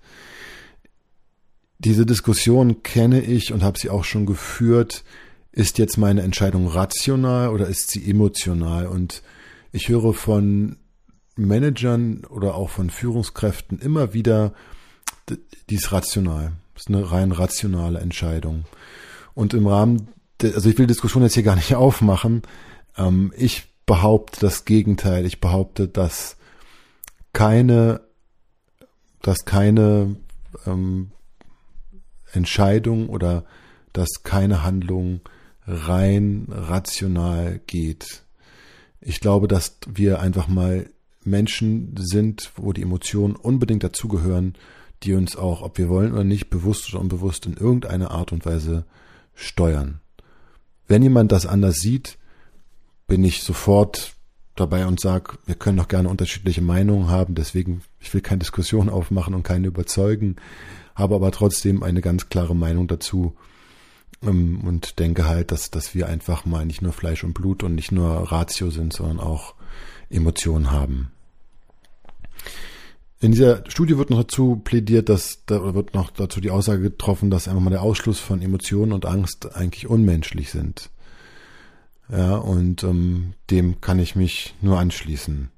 Diese 1.79 2.05
Diskussion 2.05 2.83
kenne 2.83 3.21
ich 3.21 3.51
und 3.51 3.63
habe 3.63 3.79
sie 3.79 3.89
auch 3.89 4.03
schon 4.03 4.25
geführt. 4.25 5.03
Ist 5.51 5.77
jetzt 5.77 5.97
meine 5.97 6.21
Entscheidung 6.21 6.67
rational 6.67 7.49
oder 7.49 7.67
ist 7.67 7.91
sie 7.91 8.09
emotional? 8.09 8.87
Und 8.87 9.21
ich 9.71 9.89
höre 9.89 10.13
von 10.13 10.77
Managern 11.35 12.25
oder 12.25 12.55
auch 12.55 12.69
von 12.69 12.89
Führungskräften 12.89 13.79
immer 13.79 14.13
wieder, 14.13 14.53
die 15.69 15.75
ist 15.75 15.91
rational. 15.91 16.53
Das 16.73 16.83
ist 16.83 16.87
eine 16.89 17.11
rein 17.11 17.31
rationale 17.31 17.99
Entscheidung. 17.99 18.65
Und 19.33 19.53
im 19.53 19.67
Rahmen, 19.67 20.07
also 20.41 20.69
ich 20.69 20.77
will 20.77 20.85
die 20.85 20.93
Diskussion 20.93 21.23
jetzt 21.23 21.33
hier 21.33 21.43
gar 21.43 21.55
nicht 21.55 21.75
aufmachen. 21.75 22.43
Ähm, 22.97 23.33
ich 23.37 23.72
behaupte 23.85 24.39
das 24.41 24.65
Gegenteil. 24.65 25.25
Ich 25.25 25.41
behaupte, 25.41 25.87
dass 25.87 26.37
keine, 27.33 28.01
dass 29.21 29.45
keine 29.45 30.15
ähm, 30.65 31.11
Entscheidung 32.31 33.09
oder 33.09 33.45
dass 33.91 34.23
keine 34.23 34.63
Handlung 34.63 35.21
rein 35.65 36.47
rational 36.49 37.59
geht. 37.67 38.23
Ich 39.01 39.19
glaube, 39.19 39.47
dass 39.47 39.77
wir 39.87 40.19
einfach 40.19 40.47
mal 40.47 40.89
Menschen 41.23 41.95
sind, 41.97 42.51
wo 42.55 42.73
die 42.73 42.81
Emotionen 42.81 43.35
unbedingt 43.35 43.83
dazugehören 43.83 44.55
die 45.03 45.13
uns 45.13 45.35
auch, 45.35 45.61
ob 45.61 45.77
wir 45.77 45.89
wollen 45.89 46.13
oder 46.13 46.23
nicht, 46.23 46.49
bewusst 46.49 46.93
oder 46.93 47.01
unbewusst 47.01 47.45
in 47.45 47.53
irgendeiner 47.53 48.11
Art 48.11 48.31
und 48.31 48.45
Weise 48.45 48.85
steuern. 49.33 49.99
Wenn 50.87 51.03
jemand 51.03 51.31
das 51.31 51.45
anders 51.45 51.77
sieht, 51.77 52.17
bin 53.07 53.23
ich 53.23 53.43
sofort 53.43 54.15
dabei 54.55 54.85
und 54.85 54.99
sage, 54.99 55.37
wir 55.45 55.55
können 55.55 55.77
doch 55.77 55.87
gerne 55.87 56.09
unterschiedliche 56.09 56.61
Meinungen 56.61 57.09
haben, 57.09 57.35
deswegen, 57.35 57.81
ich 57.99 58.13
will 58.13 58.21
keine 58.21 58.39
Diskussion 58.39 58.89
aufmachen 58.89 59.33
und 59.33 59.43
keine 59.43 59.67
überzeugen, 59.67 60.35
habe 60.95 61.15
aber 61.15 61.31
trotzdem 61.31 61.81
eine 61.83 62.01
ganz 62.01 62.29
klare 62.29 62.55
Meinung 62.55 62.87
dazu 62.87 63.35
ähm, 64.21 64.61
und 64.61 64.99
denke 64.99 65.25
halt, 65.25 65.51
dass, 65.51 65.71
dass 65.71 65.95
wir 65.95 66.07
einfach 66.07 66.45
mal 66.45 66.65
nicht 66.65 66.81
nur 66.81 66.93
Fleisch 66.93 67.23
und 67.23 67.33
Blut 67.33 67.63
und 67.63 67.75
nicht 67.75 67.91
nur 67.91 68.31
Ratio 68.31 68.69
sind, 68.69 68.93
sondern 68.93 69.19
auch 69.19 69.55
Emotionen 70.09 70.71
haben. 70.71 71.11
In 73.19 73.31
dieser 73.31 73.63
Studie 73.69 73.97
wird 73.97 74.09
noch 74.09 74.23
dazu 74.23 74.57
plädiert, 74.57 75.07
dass 75.07 75.45
da 75.45 75.73
wird 75.73 75.93
noch 75.93 76.11
dazu 76.11 76.41
die 76.41 76.51
Aussage 76.51 76.81
getroffen, 76.81 77.31
dass 77.31 77.47
einfach 77.47 77.61
mal 77.61 77.69
der 77.69 77.81
Ausschluss 77.81 78.19
von 78.19 78.41
Emotionen 78.41 78.91
und 78.91 79.05
Angst 79.05 79.55
eigentlich 79.55 79.87
unmenschlich 79.87 80.51
sind. 80.51 80.89
Ja, 82.09 82.35
und 82.35 82.83
ähm, 82.83 83.33
dem 83.49 83.81
kann 83.81 83.99
ich 83.99 84.15
mich 84.15 84.55
nur 84.61 84.79
anschließen. 84.79 85.49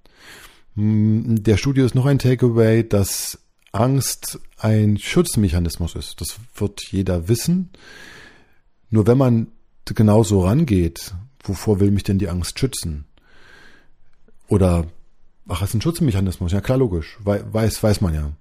Hm, 0.75 1.43
der 1.43 1.57
Studie 1.57 1.81
ist 1.81 1.95
noch 1.95 2.05
ein 2.05 2.19
Takeaway, 2.19 2.87
dass 2.87 3.39
Angst 3.71 4.39
ein 4.57 4.97
Schutzmechanismus 4.97 5.95
ist. 5.95 6.21
Das 6.21 6.37
wird 6.55 6.81
jeder 6.91 7.27
wissen. 7.27 7.71
Nur 8.89 9.07
wenn 9.07 9.17
man 9.17 9.47
genauso 9.85 10.45
rangeht, 10.45 11.13
wovor 11.43 11.79
will 11.79 11.91
mich 11.91 12.03
denn 12.03 12.19
die 12.19 12.29
Angst 12.29 12.59
schützen? 12.59 13.05
Oder, 14.47 14.85
ach, 15.47 15.61
es 15.61 15.69
ist 15.69 15.75
ein 15.75 15.81
Schutzmechanismus, 15.81 16.51
ja 16.51 16.61
klar, 16.61 16.77
logisch, 16.77 17.17
weiß, 17.23 17.81
weiß 17.81 18.01
man 18.01 18.13
ja. 18.13 18.31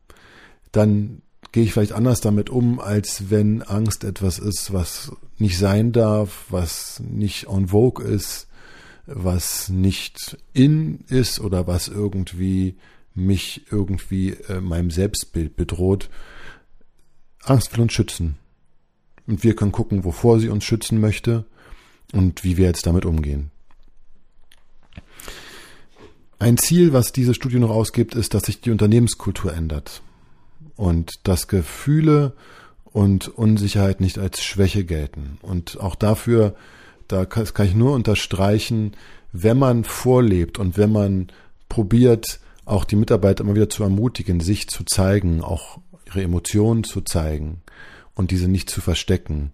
Dann 0.73 1.23
gehe 1.55 1.63
ich 1.63 1.73
vielleicht 1.73 1.93
anders 1.93 2.21
damit 2.21 2.51
um, 2.51 2.81
als 2.81 3.31
wenn 3.31 3.63
Angst 3.63 4.03
etwas 4.03 4.41
ist, 4.41 4.73
was 4.73 5.13
nicht 5.39 5.57
sein 5.57 5.93
darf, 5.93 6.47
was 6.49 6.99
nicht 6.99 7.47
en 7.47 7.69
vogue 7.69 8.05
ist, 8.05 8.49
was 9.07 9.69
nicht 9.69 10.37
in 10.53 11.05
ist 11.07 11.39
oder 11.39 11.69
was 11.69 11.87
irgendwie 11.87 12.75
mich 13.15 13.67
irgendwie 13.71 14.31
äh, 14.31 14.61
meinem 14.61 14.91
Selbstbild 14.91 15.55
bedroht. 15.55 16.11
Angst 17.45 17.73
will 17.73 17.83
uns 17.83 17.93
schützen. 17.93 18.35
Und 19.29 19.45
wir 19.45 19.55
können 19.55 19.71
gucken, 19.71 20.03
wovor 20.03 20.41
sie 20.41 20.49
uns 20.49 20.65
schützen 20.65 20.99
möchte 20.99 21.45
und 22.13 22.43
wie 22.43 22.57
wir 22.57 22.67
jetzt 22.67 22.85
damit 22.85 23.05
umgehen. 23.05 23.53
Ein 26.41 26.59
Ziel, 26.59 26.93
was 26.93 27.13
diese 27.13 27.33
Studie 27.33 27.61
noch 27.61 27.71
ausgibt, 27.71 28.17
ist, 28.17 28.35
dass 28.35 28.47
sich 28.47 28.61
die 28.61 28.73
Unternehmenskultur 28.73 29.55
ändert 29.55 30.03
und 30.77 31.13
dass 31.25 31.49
Gefühle 31.49 32.33
und 32.85 33.29
Unsicherheit 33.29 34.01
nicht 34.01 34.19
als 34.19 34.43
Schwäche 34.43 34.85
gelten. 34.85 35.39
Und 35.43 35.81
auch 35.81 35.95
dafür, 35.95 36.55
da 37.09 37.25
kann, 37.27 37.45
kann 37.53 37.67
ich 37.67 37.75
nur 37.75 37.93
unterstreichen, 37.93 38.93
wenn 39.33 39.59
man 39.59 39.85
vorlebt 39.85 40.59
und 40.59 40.77
wenn 40.77 40.93
man 40.93 41.29
probiert, 41.69 42.41
auch 42.65 42.85
die 42.85 42.97
Mitarbeiter 42.97 43.45
immer 43.45 43.57
wieder 43.57 43.69
zu 43.69 43.83
ermutigen, 43.83 44.41
sich 44.41 44.69
zu 44.69 44.85
zeigen, 44.85 45.43
auch 45.43 45.79
ihre 46.07 46.23
Emotionen 46.23 46.85
zu 46.85 47.01
zeigen 47.01 47.63
und 48.15 48.31
diese 48.31 48.49
nicht 48.49 48.71
zu 48.71 48.81
verstecken, 48.81 49.51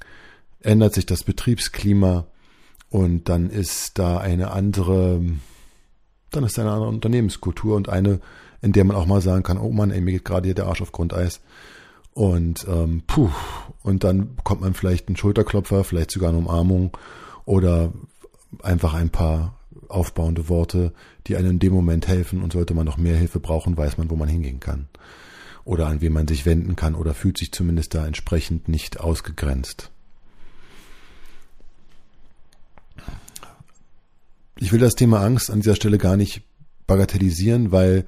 ändert 0.61 0.95
sich 0.95 1.07
das 1.07 1.25
Betriebsklima 1.25 2.27
und 2.91 3.29
dann 3.29 3.51
ist 3.51 3.99
da 3.99 4.19
eine 4.19 4.51
andere, 4.51 5.23
dann 6.31 6.45
ist 6.45 6.59
eine 6.59 6.71
andere 6.71 6.89
Unternehmenskultur 6.89 7.77
und 7.77 7.89
eine, 7.89 8.21
in 8.63 8.73
der 8.73 8.85
man 8.85 8.97
auch 8.97 9.07
mal 9.07 9.21
sagen 9.21 9.43
kann, 9.43 9.59
oh 9.59 9.71
Mann, 9.71 9.91
ey, 9.91 10.01
mir 10.01 10.13
geht 10.13 10.25
gerade 10.25 10.47
hier 10.47 10.55
der 10.55 10.67
Arsch 10.67 10.83
auf 10.83 10.93
Grundeis. 10.93 11.41
Und 12.13 12.67
ähm, 12.69 13.03
puh, 13.07 13.31
und 13.83 14.05
dann 14.05 14.35
bekommt 14.37 14.61
man 14.61 14.75
vielleicht 14.75 15.09
einen 15.09 15.17
Schulterklopfer, 15.17 15.85
vielleicht 15.85 16.11
sogar 16.11 16.31
eine 16.31 16.39
Umarmung 16.39 16.97
oder 17.45 17.93
einfach 18.63 18.95
ein 18.95 19.11
paar 19.11 19.55
aufbauende 19.89 20.49
Worte, 20.49 20.93
die 21.27 21.37
einem 21.37 21.53
in 21.53 21.59
dem 21.59 21.73
Moment 21.73 22.09
helfen 22.09 22.43
und 22.43 22.53
sollte 22.53 22.75
man 22.75 22.87
noch 22.87 22.97
mehr 22.97 23.17
Hilfe 23.17 23.41
brauchen, 23.41 23.77
weiß 23.77 23.99
man, 23.99 24.11
wo 24.11 24.17
man 24.17 24.29
hingehen 24.29 24.61
kann. 24.61 24.89
Oder 25.65 25.87
an 25.87 26.01
wen 26.01 26.13
man 26.13 26.27
sich 26.27 26.47
wenden 26.47 26.77
kann 26.77 26.95
oder 26.95 27.15
fühlt 27.15 27.39
sich 27.39 27.53
zumindest 27.53 27.95
da 27.95 28.07
entsprechend 28.07 28.69
nicht 28.69 29.01
ausgegrenzt. 29.01 29.91
Ich 34.63 34.73
will 34.73 34.79
das 34.79 34.95
Thema 34.95 35.23
Angst 35.23 35.51
an 35.51 35.61
dieser 35.61 35.75
Stelle 35.75 35.97
gar 35.97 36.19
nicht 36.19 36.43
bagatellisieren, 36.87 37.73
weil 37.73 38.07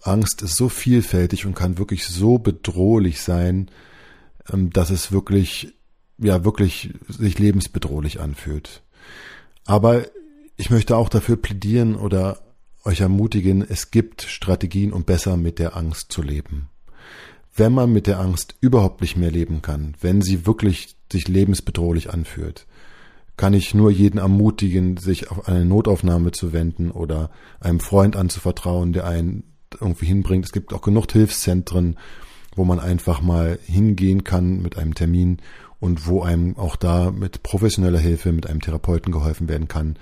Angst 0.00 0.42
ist 0.42 0.54
so 0.54 0.68
vielfältig 0.68 1.44
und 1.44 1.54
kann 1.54 1.76
wirklich 1.76 2.06
so 2.06 2.38
bedrohlich 2.38 3.20
sein, 3.20 3.68
ähm, 4.52 4.70
dass 4.70 4.90
es 4.90 5.10
wirklich, 5.10 5.74
ja, 6.18 6.44
wirklich 6.44 6.94
sich 7.08 7.40
lebensbedrohlich 7.40 8.20
anfühlt. 8.20 8.82
Aber 9.64 10.06
ich 10.56 10.70
möchte 10.70 10.96
auch 10.96 11.08
dafür 11.08 11.36
plädieren 11.36 11.96
oder 11.96 12.38
euch 12.84 13.00
ermutigen, 13.00 13.66
es 13.68 13.90
gibt 13.90 14.22
Strategien, 14.22 14.92
um 14.92 15.02
besser 15.02 15.36
mit 15.36 15.58
der 15.58 15.76
Angst 15.76 16.12
zu 16.12 16.22
leben. 16.22 16.68
Wenn 17.52 17.72
man 17.72 17.92
mit 17.92 18.06
der 18.06 18.20
Angst 18.20 18.54
überhaupt 18.60 19.00
nicht 19.00 19.16
mehr 19.16 19.32
leben 19.32 19.62
kann, 19.62 19.96
wenn 20.00 20.22
sie 20.22 20.46
wirklich 20.46 20.94
sich 21.10 21.26
lebensbedrohlich 21.26 22.10
anfühlt, 22.10 22.65
kann 23.36 23.52
ich 23.52 23.74
nur 23.74 23.90
jeden 23.90 24.18
ermutigen, 24.18 24.96
sich 24.96 25.30
auf 25.30 25.48
eine 25.48 25.64
Notaufnahme 25.64 26.32
zu 26.32 26.52
wenden 26.52 26.90
oder 26.90 27.30
einem 27.60 27.80
Freund 27.80 28.16
anzuvertrauen, 28.16 28.92
der 28.92 29.06
einen 29.06 29.44
irgendwie 29.80 30.06
hinbringt. 30.06 30.44
Es 30.44 30.52
gibt 30.52 30.72
auch 30.72 30.80
genug 30.80 31.12
Hilfszentren, 31.12 31.98
wo 32.54 32.64
man 32.64 32.80
einfach 32.80 33.20
mal 33.20 33.58
hingehen 33.64 34.24
kann 34.24 34.62
mit 34.62 34.78
einem 34.78 34.94
Termin 34.94 35.38
und 35.80 36.06
wo 36.06 36.22
einem 36.22 36.56
auch 36.56 36.76
da 36.76 37.10
mit 37.10 37.42
professioneller 37.42 37.98
Hilfe, 37.98 38.32
mit 38.32 38.46
einem 38.46 38.62
Therapeuten 38.62 39.12
geholfen 39.12 39.48
werden 39.48 39.68
kann. 39.68 39.98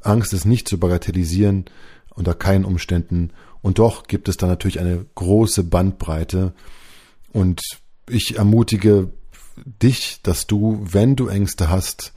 Angst 0.00 0.32
ist 0.32 0.44
nicht 0.44 0.68
zu 0.68 0.78
bagatellisieren 0.78 1.64
unter 2.14 2.34
keinen 2.34 2.64
Umständen. 2.64 3.32
Und 3.60 3.78
doch 3.78 4.04
gibt 4.06 4.28
es 4.28 4.36
da 4.36 4.46
natürlich 4.46 4.78
eine 4.78 5.04
große 5.14 5.64
Bandbreite. 5.64 6.54
Und 7.32 7.60
ich 8.08 8.36
ermutige 8.36 9.10
dich, 9.82 10.20
dass 10.22 10.46
du, 10.46 10.80
wenn 10.84 11.16
du 11.16 11.26
Ängste 11.26 11.68
hast, 11.70 12.12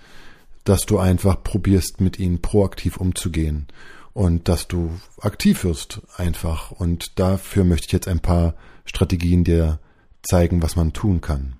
dass 0.68 0.86
du 0.86 1.00
einfach 1.00 1.44
probierst, 1.44 2.02
mit 2.02 2.20
ihnen 2.20 2.42
proaktiv 2.42 2.98
umzugehen 2.98 3.68
und 4.14 4.50
dass 4.50 4.68
du 4.68 4.92
aktiv 5.22 5.64
wirst 5.64 6.02
einfach. 6.18 6.72
Und 6.72 7.20
dafür 7.20 7.64
möchte 7.64 7.86
ich 7.88 7.94
jetzt 7.94 8.08
ein 8.08 8.20
paar 8.20 8.56
Strategien 8.84 9.44
dir 9.44 9.80
zeigen, 10.24 10.62
was 10.62 10.76
man 10.76 10.92
tun 10.92 11.22
kann. 11.22 11.56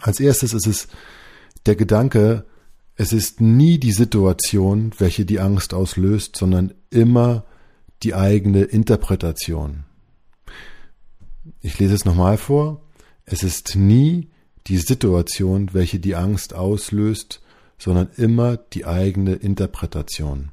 Als 0.00 0.18
erstes 0.18 0.54
ist 0.54 0.66
es 0.66 0.88
der 1.66 1.76
Gedanke, 1.76 2.46
es 2.94 3.12
ist 3.12 3.40
nie 3.40 3.78
die 3.78 3.92
Situation, 3.92 4.92
welche 4.98 5.24
die 5.24 5.40
Angst 5.40 5.74
auslöst, 5.74 6.36
sondern 6.36 6.72
immer 6.90 7.44
die 8.02 8.14
eigene 8.14 8.62
Interpretation. 8.62 9.84
Ich 11.60 11.78
lese 11.78 11.94
es 11.94 12.04
nochmal 12.04 12.38
vor. 12.38 12.82
Es 13.24 13.42
ist 13.42 13.76
nie 13.76 14.30
die 14.68 14.78
Situation, 14.78 15.70
welche 15.72 15.98
die 15.98 16.14
Angst 16.14 16.54
auslöst, 16.54 17.42
sondern 17.80 18.10
immer 18.16 18.56
die 18.56 18.86
eigene 18.86 19.34
Interpretation. 19.34 20.50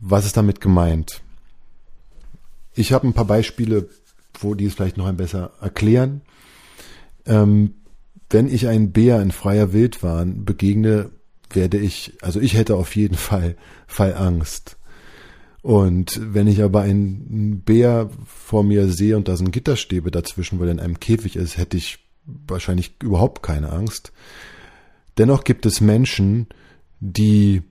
Was 0.00 0.24
ist 0.24 0.36
damit 0.36 0.60
gemeint? 0.60 1.20
Ich 2.74 2.92
habe 2.92 3.06
ein 3.06 3.12
paar 3.12 3.26
Beispiele, 3.26 3.88
wo 4.38 4.54
die 4.54 4.66
es 4.66 4.74
vielleicht 4.74 4.96
noch 4.96 5.06
ein 5.06 5.16
besser 5.16 5.52
erklären. 5.60 6.22
Ähm, 7.26 7.74
wenn 8.30 8.48
ich 8.48 8.68
einen 8.68 8.92
Bär 8.92 9.20
in 9.20 9.30
freier 9.30 9.72
Wildbahn 9.72 10.44
begegne, 10.44 11.10
werde 11.50 11.78
ich, 11.78 12.14
also 12.22 12.40
ich 12.40 12.54
hätte 12.54 12.76
auf 12.76 12.94
jeden 12.96 13.16
Fall, 13.16 13.56
Fall 13.86 14.14
Angst. 14.14 14.76
Und 15.62 16.20
wenn 16.22 16.46
ich 16.46 16.62
aber 16.62 16.82
einen 16.82 17.62
Bär 17.62 18.10
vor 18.24 18.62
mir 18.62 18.88
sehe 18.88 19.16
und 19.16 19.26
da 19.26 19.36
sind 19.36 19.50
Gitterstäbe 19.50 20.12
dazwischen, 20.12 20.60
weil 20.60 20.68
er 20.68 20.72
in 20.72 20.80
einem 20.80 21.00
Käfig 21.00 21.34
ist, 21.34 21.56
hätte 21.56 21.76
ich 21.76 21.98
wahrscheinlich 22.24 22.94
überhaupt 23.02 23.42
keine 23.42 23.72
Angst. 23.72 24.12
Dennoch 25.18 25.44
gibt 25.44 25.66
es 25.66 25.80
Menschen, 25.80 26.46
die, 27.00 27.62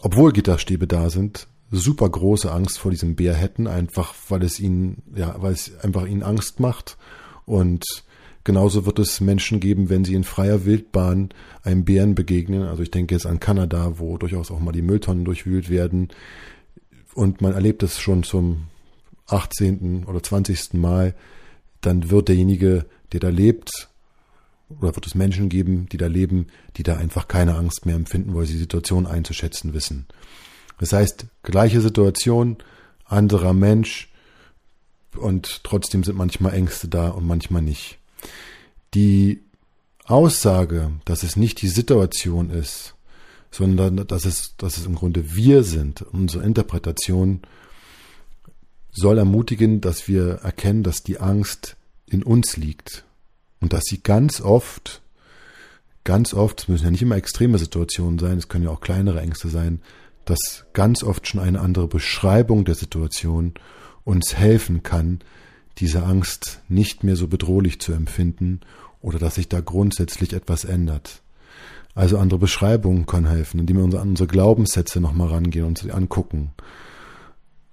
obwohl 0.00 0.32
Gitterstäbe 0.32 0.86
da 0.86 1.10
sind, 1.10 1.48
super 1.70 2.08
große 2.08 2.50
Angst 2.50 2.78
vor 2.78 2.90
diesem 2.90 3.14
Bär 3.14 3.34
hätten, 3.34 3.66
einfach 3.66 4.14
weil 4.28 4.42
es 4.42 4.58
ihnen, 4.58 5.02
ja, 5.14 5.36
weil 5.40 5.52
es 5.52 5.78
einfach 5.80 6.06
ihnen 6.06 6.22
Angst 6.22 6.60
macht 6.60 6.96
und 7.46 7.84
Genauso 8.42 8.86
wird 8.86 8.98
es 8.98 9.20
Menschen 9.20 9.60
geben, 9.60 9.90
wenn 9.90 10.04
sie 10.04 10.14
in 10.14 10.24
freier 10.24 10.64
Wildbahn 10.64 11.28
einem 11.62 11.84
Bären 11.84 12.14
begegnen. 12.14 12.62
Also 12.62 12.82
ich 12.82 12.90
denke 12.90 13.14
jetzt 13.14 13.26
an 13.26 13.38
Kanada, 13.38 13.98
wo 13.98 14.16
durchaus 14.16 14.50
auch 14.50 14.60
mal 14.60 14.72
die 14.72 14.82
Mülltonnen 14.82 15.26
durchwühlt 15.26 15.68
werden. 15.68 16.08
Und 17.14 17.42
man 17.42 17.52
erlebt 17.52 17.82
es 17.82 18.00
schon 18.00 18.22
zum 18.22 18.68
18. 19.26 20.04
oder 20.06 20.22
20. 20.22 20.74
Mal. 20.74 21.14
Dann 21.82 22.10
wird 22.10 22.28
derjenige, 22.28 22.86
der 23.12 23.20
da 23.20 23.28
lebt, 23.28 23.89
oder 24.78 24.94
wird 24.94 25.06
es 25.06 25.14
Menschen 25.14 25.48
geben, 25.48 25.88
die 25.90 25.96
da 25.96 26.06
leben, 26.06 26.46
die 26.76 26.82
da 26.82 26.96
einfach 26.96 27.28
keine 27.28 27.56
Angst 27.56 27.86
mehr 27.86 27.96
empfinden, 27.96 28.34
weil 28.34 28.46
sie 28.46 28.54
die 28.54 28.60
Situation 28.60 29.06
einzuschätzen 29.06 29.74
wissen. 29.74 30.06
Das 30.78 30.92
heißt, 30.92 31.26
gleiche 31.42 31.80
Situation, 31.80 32.58
anderer 33.04 33.52
Mensch 33.52 34.10
und 35.16 35.64
trotzdem 35.64 36.04
sind 36.04 36.16
manchmal 36.16 36.54
Ängste 36.54 36.88
da 36.88 37.08
und 37.08 37.26
manchmal 37.26 37.62
nicht. 37.62 37.98
Die 38.94 39.42
Aussage, 40.04 40.92
dass 41.04 41.22
es 41.22 41.36
nicht 41.36 41.60
die 41.62 41.68
Situation 41.68 42.50
ist, 42.50 42.94
sondern 43.50 44.06
dass 44.06 44.24
es, 44.24 44.56
dass 44.56 44.78
es 44.78 44.86
im 44.86 44.94
Grunde 44.94 45.34
wir 45.34 45.64
sind. 45.64 46.02
Unsere 46.02 46.44
Interpretation 46.44 47.42
soll 48.92 49.18
ermutigen, 49.18 49.80
dass 49.80 50.08
wir 50.08 50.40
erkennen, 50.42 50.82
dass 50.82 51.02
die 51.02 51.18
Angst 51.18 51.76
in 52.06 52.22
uns 52.22 52.56
liegt 52.56 53.04
und 53.60 53.72
dass 53.72 53.84
sie 53.84 54.02
ganz 54.02 54.40
oft, 54.40 55.02
ganz 56.04 56.34
oft, 56.34 56.60
es 56.62 56.68
müssen 56.68 56.84
ja 56.84 56.90
nicht 56.90 57.02
immer 57.02 57.16
extreme 57.16 57.58
Situationen 57.58 58.18
sein, 58.18 58.38
es 58.38 58.48
können 58.48 58.64
ja 58.64 58.70
auch 58.70 58.80
kleinere 58.80 59.20
Ängste 59.20 59.48
sein, 59.48 59.80
dass 60.24 60.64
ganz 60.72 61.02
oft 61.02 61.26
schon 61.26 61.40
eine 61.40 61.60
andere 61.60 61.88
Beschreibung 61.88 62.64
der 62.64 62.74
Situation 62.74 63.54
uns 64.04 64.36
helfen 64.36 64.82
kann, 64.82 65.20
diese 65.78 66.02
Angst 66.02 66.60
nicht 66.68 67.04
mehr 67.04 67.16
so 67.16 67.26
bedrohlich 67.28 67.80
zu 67.80 67.92
empfinden 67.92 68.60
oder 69.00 69.18
dass 69.18 69.36
sich 69.36 69.48
da 69.48 69.60
grundsätzlich 69.60 70.32
etwas 70.32 70.64
ändert. 70.64 71.22
Also 71.94 72.18
andere 72.18 72.38
Beschreibungen 72.38 73.06
können 73.06 73.26
helfen, 73.26 73.60
indem 73.60 73.76
wir 73.78 74.00
an 74.00 74.10
unsere 74.10 74.28
Glaubenssätze 74.28 75.00
nochmal 75.00 75.28
rangehen 75.28 75.64
und 75.64 75.78
sie 75.78 75.90
angucken. 75.90 76.52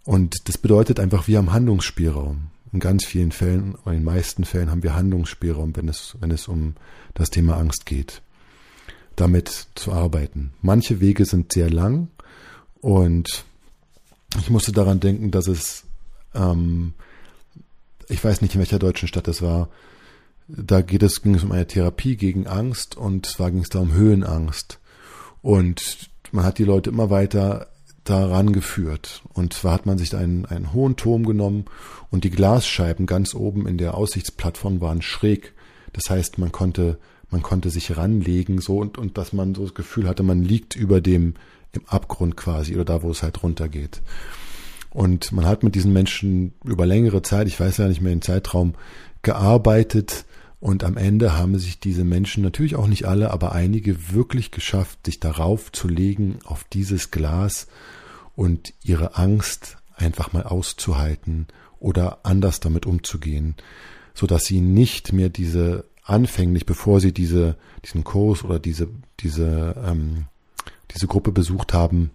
Und 0.03 0.36
das 0.46 0.58
bedeutet 0.58 1.00
einfach, 1.00 1.27
wir 1.27 1.38
haben 1.38 1.53
Handlungsspielraum. 1.53 2.48
In 2.74 2.80
ganz 2.80 3.06
vielen 3.06 3.32
Fällen, 3.32 3.76
in 3.86 3.92
den 3.92 4.04
meisten 4.04 4.44
Fällen 4.44 4.70
haben 4.70 4.84
wir 4.84 4.96
Handlungsspielraum, 4.96 5.76
wenn 5.76 5.88
es, 5.88 6.18
wenn 6.20 6.32
es 6.32 6.48
um 6.48 6.76
das 7.14 7.30
Thema 7.30 7.58
Angst 7.58 7.86
geht, 7.86 8.22
damit 9.16 9.68
zu 9.76 9.94
arbeiten. 9.94 10.52
Manche 10.62 11.00
Wege 11.00 11.26
sind 11.26 11.54
sehr 11.54 11.70
lang 11.70 12.10
und 12.82 13.46
ich 14.40 14.50
musste 14.50 14.72
daran 14.72 15.00
denken, 15.00 15.32
dass 15.32 15.48
es, 15.48 15.84
ähm, 16.34 16.94
ich 18.10 18.24
weiß 18.24 18.42
nicht, 18.42 18.56
in 18.56 18.60
welcher 18.60 18.80
deutschen 18.80 19.08
Stadt 19.08 19.28
es 19.28 19.42
war, 19.42 19.70
da 20.48 20.82
geht 20.82 21.04
es, 21.04 21.22
ging 21.22 21.36
es 21.36 21.44
um 21.44 21.52
eine 21.52 21.68
Therapie 21.68 22.16
gegen 22.16 22.48
Angst 22.48 22.96
und 22.96 23.26
zwar 23.26 23.52
ging 23.52 23.62
es 23.62 23.70
da 23.70 23.80
um 23.80 23.94
Höhenangst. 23.94 24.80
Und 25.42 26.10
man 26.32 26.46
hat 26.46 26.58
die 26.58 26.64
Leute 26.64 26.90
immer 26.90 27.10
weiter 27.10 27.68
daran 28.10 28.54
geführt. 28.54 29.22
Und 29.34 29.54
zwar 29.54 29.74
hat 29.74 29.86
man 29.86 29.98
sich 29.98 30.16
einen, 30.16 30.46
einen 30.46 30.74
hohen 30.74 30.96
Turm 30.96 31.26
genommen 31.26 31.66
und 32.10 32.24
die 32.24 32.30
Glasscheiben 32.30 33.06
ganz 33.06 33.34
oben 33.36 33.68
in 33.68 33.78
der 33.78 33.96
Aussichtsplattform 33.96 34.82
waren 34.82 35.02
schräg. 35.02 35.54
Das 35.94 36.10
heißt, 36.10 36.38
man 36.38 36.52
konnte, 36.52 36.98
man 37.30 37.42
konnte 37.42 37.70
sich 37.70 37.98
ranlegen 37.98 38.60
so 38.62 38.78
und, 38.80 38.98
und 38.98 39.18
dass 39.18 39.34
man 39.34 39.56
so 39.56 39.64
das 39.64 39.74
Gefühl 39.74 40.08
hatte, 40.08 40.24
man 40.24 40.44
liegt 40.44 40.76
über 40.76 41.02
dem, 41.02 41.36
im 41.74 41.82
Abgrund 41.88 42.38
quasi 42.38 42.76
oder 42.76 42.86
da, 42.86 43.04
wo 43.04 43.12
es 43.12 43.24
halt 43.24 43.44
runtergeht. 43.44 44.02
Und 44.90 45.32
man 45.32 45.46
hat 45.46 45.64
mit 45.64 45.76
diesen 45.76 45.94
Menschen 45.94 46.54
über 46.64 46.86
längere 46.86 47.22
Zeit, 47.22 47.48
ich 47.48 47.60
weiß 47.60 47.78
ja 47.78 47.88
nicht 47.88 48.02
mehr 48.02 48.16
den 48.16 48.22
Zeitraum, 48.22 48.74
gearbeitet, 49.22 50.26
und 50.60 50.84
am 50.84 50.98
Ende 50.98 51.38
haben 51.38 51.58
sich 51.60 51.80
diese 51.80 52.04
Menschen, 52.04 52.44
natürlich 52.44 52.76
auch 52.76 52.88
nicht 52.88 53.06
alle, 53.06 53.32
aber 53.32 53.52
einige 53.52 54.12
wirklich 54.14 54.52
geschafft, 54.52 55.06
sich 55.06 55.20
darauf 55.20 55.72
zu 55.72 55.88
legen, 55.88 56.40
auf 56.46 56.64
dieses 56.64 57.12
Glas 57.12 57.68
und 58.36 58.74
ihre 58.84 59.18
Angst 59.18 59.78
einfach 59.96 60.34
mal 60.34 60.44
auszuhalten 60.44 61.48
oder 61.80 62.20
anders 62.24 62.60
damit 62.60 62.86
umzugehen, 62.86 63.56
so 64.14 64.26
dass 64.26 64.46
sie 64.46 64.62
nicht 64.62 65.14
mehr 65.14 65.30
diese 65.30 65.86
anfänglich, 66.04 66.66
bevor 66.66 67.02
sie 67.02 67.12
diese, 67.12 67.58
diesen 67.86 68.04
Kurs 68.04 68.44
oder 68.44 68.60
diese, 68.60 68.88
diese, 69.20 69.76
ähm, 69.86 70.26
diese 70.96 71.06
Gruppe 71.06 71.32
besucht 71.32 71.74
haben, 71.74 72.12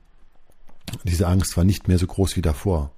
diese 1.04 1.28
Angst 1.28 1.56
war 1.56 1.64
nicht 1.64 1.88
mehr 1.88 1.98
so 1.98 2.06
groß 2.06 2.36
wie 2.36 2.42
davor. 2.42 2.90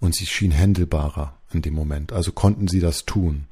Und 0.00 0.14
sie 0.14 0.26
schien 0.26 0.50
händelbarer 0.50 1.34
in 1.52 1.60
dem 1.60 1.74
Moment. 1.74 2.12
Also 2.12 2.32
konnten 2.32 2.68
sie 2.68 2.80
das 2.80 3.04
tun. 3.04 3.46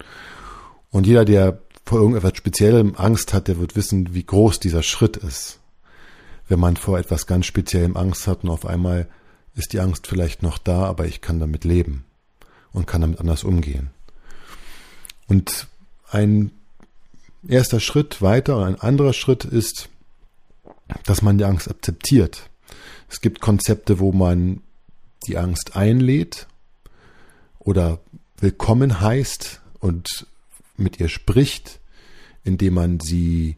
Und 0.90 1.06
jeder, 1.06 1.24
der 1.24 1.60
vor 1.84 2.00
irgendetwas 2.00 2.36
Speziellem 2.36 2.94
Angst 2.96 3.32
hat, 3.32 3.48
der 3.48 3.58
wird 3.58 3.76
wissen, 3.76 4.14
wie 4.14 4.24
groß 4.24 4.60
dieser 4.60 4.82
Schritt 4.82 5.16
ist. 5.16 5.60
Wenn 6.48 6.60
man 6.60 6.76
vor 6.76 6.98
etwas 6.98 7.26
ganz 7.26 7.46
Speziellem 7.46 7.96
Angst 7.96 8.26
hat 8.26 8.44
und 8.44 8.50
auf 8.50 8.66
einmal 8.66 9.08
ist 9.54 9.72
die 9.72 9.80
Angst 9.80 10.06
vielleicht 10.06 10.42
noch 10.42 10.58
da, 10.58 10.84
aber 10.84 11.06
ich 11.06 11.20
kann 11.20 11.40
damit 11.40 11.64
leben 11.64 12.04
und 12.72 12.86
kann 12.86 13.00
damit 13.00 13.20
anders 13.20 13.44
umgehen. 13.44 13.90
Und 15.28 15.66
ein 16.10 16.52
erster 17.48 17.80
Schritt 17.80 18.22
weiter, 18.22 18.64
ein 18.64 18.80
anderer 18.80 19.12
Schritt 19.12 19.44
ist, 19.44 19.88
dass 21.04 21.22
man 21.22 21.38
die 21.38 21.44
Angst 21.44 21.70
akzeptiert. 21.70 22.48
Es 23.08 23.20
gibt 23.20 23.40
Konzepte, 23.40 23.98
wo 23.98 24.12
man 24.12 24.62
die 25.26 25.38
Angst 25.38 25.76
einlädt 25.76 26.46
oder 27.58 27.98
willkommen 28.38 29.00
heißt 29.00 29.60
und 29.80 30.26
mit 30.78 31.00
ihr 31.00 31.08
spricht, 31.08 31.80
indem 32.44 32.74
man 32.74 33.00
sie 33.00 33.56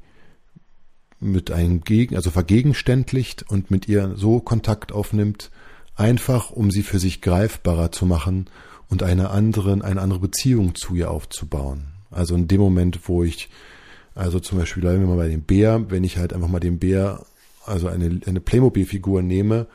mit 1.20 1.50
einem 1.50 1.82
Gegen, 1.82 2.16
also 2.16 2.30
vergegenständlicht 2.30 3.44
und 3.50 3.70
mit 3.70 3.88
ihr 3.88 4.14
so 4.16 4.40
Kontakt 4.40 4.92
aufnimmt, 4.92 5.50
einfach 5.96 6.50
um 6.50 6.70
sie 6.70 6.82
für 6.82 6.98
sich 6.98 7.20
greifbarer 7.20 7.90
zu 7.90 8.06
machen 8.06 8.46
und 8.88 9.02
eine 9.02 9.30
anderen, 9.30 9.82
eine 9.82 10.00
andere 10.00 10.20
Beziehung 10.20 10.74
zu 10.74 10.94
ihr 10.94 11.10
aufzubauen. 11.10 11.88
Also 12.10 12.34
in 12.34 12.48
dem 12.48 12.60
Moment, 12.60 13.00
wo 13.08 13.24
ich, 13.24 13.48
also 14.14 14.40
zum 14.40 14.58
Beispiel 14.58 14.80
bleiben 14.80 15.00
wir 15.00 15.08
mal 15.08 15.16
bei 15.16 15.28
dem 15.28 15.42
Bär, 15.42 15.90
wenn 15.90 16.04
ich 16.04 16.16
halt 16.16 16.32
einfach 16.32 16.48
mal 16.48 16.60
den 16.60 16.78
Bär, 16.78 17.26
also 17.66 17.88
eine, 17.88 18.20
eine 18.24 18.40
Playmobil-Figur 18.40 19.22
nehme 19.22 19.66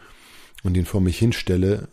und 0.64 0.76
ihn 0.76 0.86
vor 0.86 1.02
mich 1.02 1.20
hinstelle 1.20 1.90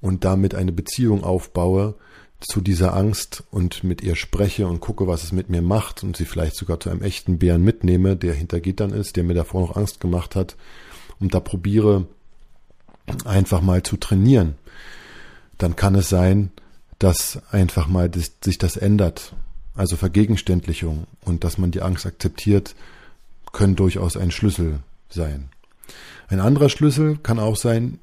und 0.00 0.24
damit 0.24 0.54
eine 0.54 0.72
Beziehung 0.72 1.24
aufbaue, 1.24 1.94
zu 2.40 2.60
dieser 2.60 2.94
Angst 2.94 3.42
und 3.50 3.82
mit 3.82 4.02
ihr 4.02 4.14
spreche 4.14 4.66
und 4.66 4.80
gucke, 4.80 5.06
was 5.06 5.24
es 5.24 5.32
mit 5.32 5.48
mir 5.48 5.62
macht 5.62 6.04
und 6.04 6.16
sie 6.16 6.24
vielleicht 6.24 6.54
sogar 6.54 6.78
zu 6.78 6.88
einem 6.88 7.02
echten 7.02 7.38
Bären 7.38 7.64
mitnehme, 7.64 8.16
der 8.16 8.34
hinter 8.34 8.60
Gittern 8.60 8.90
ist, 8.90 9.16
der 9.16 9.24
mir 9.24 9.34
davor 9.34 9.62
noch 9.62 9.76
Angst 9.76 10.00
gemacht 10.00 10.36
hat 10.36 10.56
und 11.18 11.34
da 11.34 11.40
probiere 11.40 12.06
einfach 13.24 13.60
mal 13.60 13.82
zu 13.82 13.96
trainieren, 13.96 14.54
dann 15.56 15.74
kann 15.74 15.94
es 15.96 16.08
sein, 16.08 16.52
dass 16.98 17.40
einfach 17.50 17.88
mal 17.88 18.08
das, 18.08 18.32
sich 18.42 18.58
das 18.58 18.76
ändert. 18.76 19.34
Also 19.74 19.96
Vergegenständlichung 19.96 21.06
und 21.22 21.44
dass 21.44 21.58
man 21.58 21.70
die 21.70 21.82
Angst 21.82 22.06
akzeptiert, 22.06 22.74
können 23.52 23.76
durchaus 23.76 24.16
ein 24.16 24.30
Schlüssel 24.30 24.80
sein. 25.08 25.48
Ein 26.28 26.40
anderer 26.40 26.68
Schlüssel 26.68 27.16
kann 27.16 27.38
auch 27.38 27.56
sein, 27.56 27.98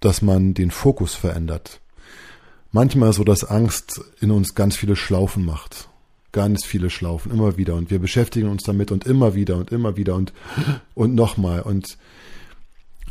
dass 0.00 0.22
man 0.22 0.54
den 0.54 0.70
Fokus 0.70 1.14
verändert 1.14 1.80
manchmal 2.74 3.12
so, 3.12 3.22
dass 3.22 3.44
Angst 3.44 4.00
in 4.20 4.30
uns 4.30 4.54
ganz 4.54 4.76
viele 4.76 4.96
Schlaufen 4.96 5.44
macht. 5.44 5.88
Ganz 6.32 6.64
viele 6.64 6.90
Schlaufen, 6.90 7.30
immer 7.30 7.56
wieder. 7.56 7.76
Und 7.76 7.90
wir 7.90 8.00
beschäftigen 8.00 8.48
uns 8.48 8.64
damit 8.64 8.90
und 8.90 9.06
immer 9.06 9.34
wieder 9.34 9.56
und 9.56 9.70
immer 9.70 9.96
wieder 9.96 10.16
und, 10.16 10.32
und 10.94 11.14
nochmal. 11.14 11.62
Und 11.62 11.96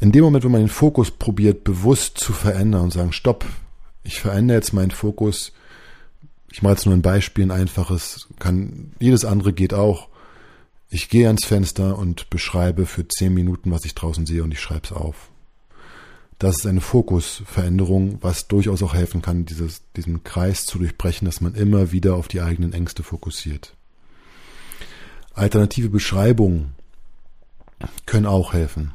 in 0.02 0.12
dem 0.12 0.26
Moment, 0.26 0.44
wo 0.44 0.50
man 0.50 0.62
den 0.62 0.70
Fokus 0.70 1.12
probiert, 1.12 1.64
bewusst 1.64 2.18
zu 2.18 2.34
verändern 2.34 2.84
und 2.84 2.92
sagen, 2.92 3.14
stopp, 3.14 3.46
ich 4.04 4.20
verändere 4.20 4.58
jetzt 4.58 4.74
meinen 4.74 4.92
Fokus. 4.92 5.54
Ich 6.52 6.62
mache 6.62 6.74
jetzt 6.74 6.86
nur 6.86 6.94
ein 6.94 7.02
Beispiel, 7.02 7.46
ein 7.46 7.52
einfaches, 7.52 8.28
kann, 8.40 8.92
jedes 9.00 9.24
andere 9.24 9.54
geht 9.54 9.74
auch. 9.74 10.10
Ich 10.90 11.08
gehe 11.08 11.28
ans 11.28 11.46
Fenster 11.46 11.98
und 11.98 12.30
beschreibe 12.30 12.86
für 12.86 13.08
zehn 13.08 13.34
Minuten, 13.34 13.72
was 13.72 13.86
ich 13.86 13.96
draußen 13.96 14.26
sehe 14.26 14.44
und 14.44 14.52
ich 14.52 14.60
schreibe 14.60 14.86
es 14.86 14.92
auf 14.92 15.33
das 16.44 16.58
ist 16.58 16.68
eine 16.68 16.82
Fokusveränderung, 16.82 18.18
was 18.22 18.48
durchaus 18.48 18.84
auch 18.84 18.94
helfen 18.94 19.22
kann, 19.22 19.46
dieses, 19.46 19.82
diesen 19.96 20.24
Kreis 20.24 20.66
zu 20.66 20.78
durchbrechen, 20.78 21.26
dass 21.26 21.42
man 21.42 21.56
immer 21.56 21.92
wieder 21.92 22.16
auf 22.16 22.28
die 22.28 22.42
eigenen 22.42 22.74
Ängste 22.74 23.02
fokussiert. 23.02 23.76
Alternative 25.34 25.90
Beschreibungen 25.90 26.74
können 28.06 28.26
auch 28.26 28.54
helfen. 28.54 28.94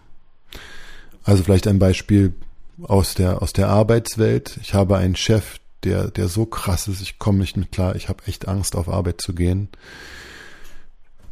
Also 1.25 1.43
vielleicht 1.43 1.67
ein 1.67 1.79
Beispiel 1.79 2.35
aus 2.83 3.15
der, 3.15 3.43
aus 3.43 3.53
der 3.53 3.69
Arbeitswelt. 3.69 4.59
Ich 4.63 4.75
habe 4.75 4.99
einen 4.99 5.17
Chef, 5.17 5.59
der, 5.85 6.11
der 6.11 6.29
so 6.29 6.45
krass 6.45 6.87
ist, 6.87 7.01
ich 7.01 7.19
komme 7.19 7.39
nicht 7.39 7.57
mit 7.57 7.73
klar, 7.73 7.97
ich 7.97 8.09
habe 8.09 8.25
echt 8.27 8.47
Angst, 8.47 8.77
auf 8.77 8.89
Arbeit 8.89 9.21
zu 9.21 9.35
gehen. 9.35 9.69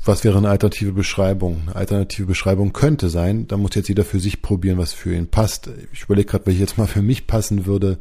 Was 0.07 0.23
wäre 0.23 0.39
eine 0.39 0.51
alternative 0.51 0.93
Beschreibung? 0.93 1.63
Eine 1.67 1.75
alternative 1.75 2.27
Beschreibung 2.27 2.73
könnte 2.73 3.09
sein, 3.09 3.49
da 3.49 3.57
muss 3.57 3.75
jetzt 3.75 3.89
jeder 3.89 4.05
für 4.05 4.21
sich 4.21 4.41
probieren, 4.41 4.79
was 4.79 4.93
für 4.93 5.13
ihn 5.13 5.27
passt. 5.27 5.69
Ich 5.93 6.05
überlege 6.05 6.31
gerade, 6.31 6.47
welche 6.47 6.61
jetzt 6.61 6.79
mal 6.79 6.87
für 6.87 7.03
mich 7.03 7.27
passen 7.27 7.67
würde. 7.67 7.99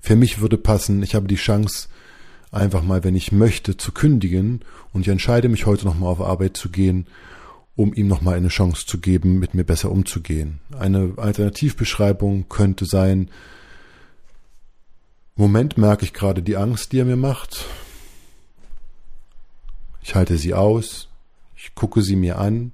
Für 0.00 0.16
mich 0.16 0.40
würde 0.40 0.56
passen, 0.56 1.02
ich 1.02 1.14
habe 1.14 1.28
die 1.28 1.36
Chance, 1.36 1.88
einfach 2.50 2.82
mal, 2.82 3.04
wenn 3.04 3.14
ich 3.14 3.32
möchte, 3.32 3.76
zu 3.76 3.92
kündigen 3.92 4.60
und 4.94 5.02
ich 5.02 5.08
entscheide 5.08 5.50
mich 5.50 5.66
heute 5.66 5.84
nochmal 5.84 6.10
auf 6.10 6.22
Arbeit 6.22 6.56
zu 6.56 6.70
gehen, 6.70 7.06
um 7.76 7.92
ihm 7.92 8.08
nochmal 8.08 8.36
eine 8.36 8.48
Chance 8.48 8.86
zu 8.86 8.98
geben, 8.98 9.38
mit 9.38 9.52
mir 9.52 9.64
besser 9.64 9.90
umzugehen. 9.90 10.60
Eine 10.78 11.12
Alternativbeschreibung 11.18 12.48
könnte 12.48 12.86
sein, 12.86 13.28
Moment 15.36 15.76
merke 15.76 16.06
ich 16.06 16.14
gerade 16.14 16.42
die 16.42 16.56
Angst, 16.56 16.92
die 16.92 16.98
er 16.98 17.04
mir 17.04 17.16
macht. 17.16 17.66
Ich 20.02 20.14
halte 20.14 20.38
sie 20.38 20.54
aus, 20.54 21.08
ich 21.62 21.76
gucke 21.76 22.02
sie 22.02 22.16
mir 22.16 22.38
an 22.38 22.72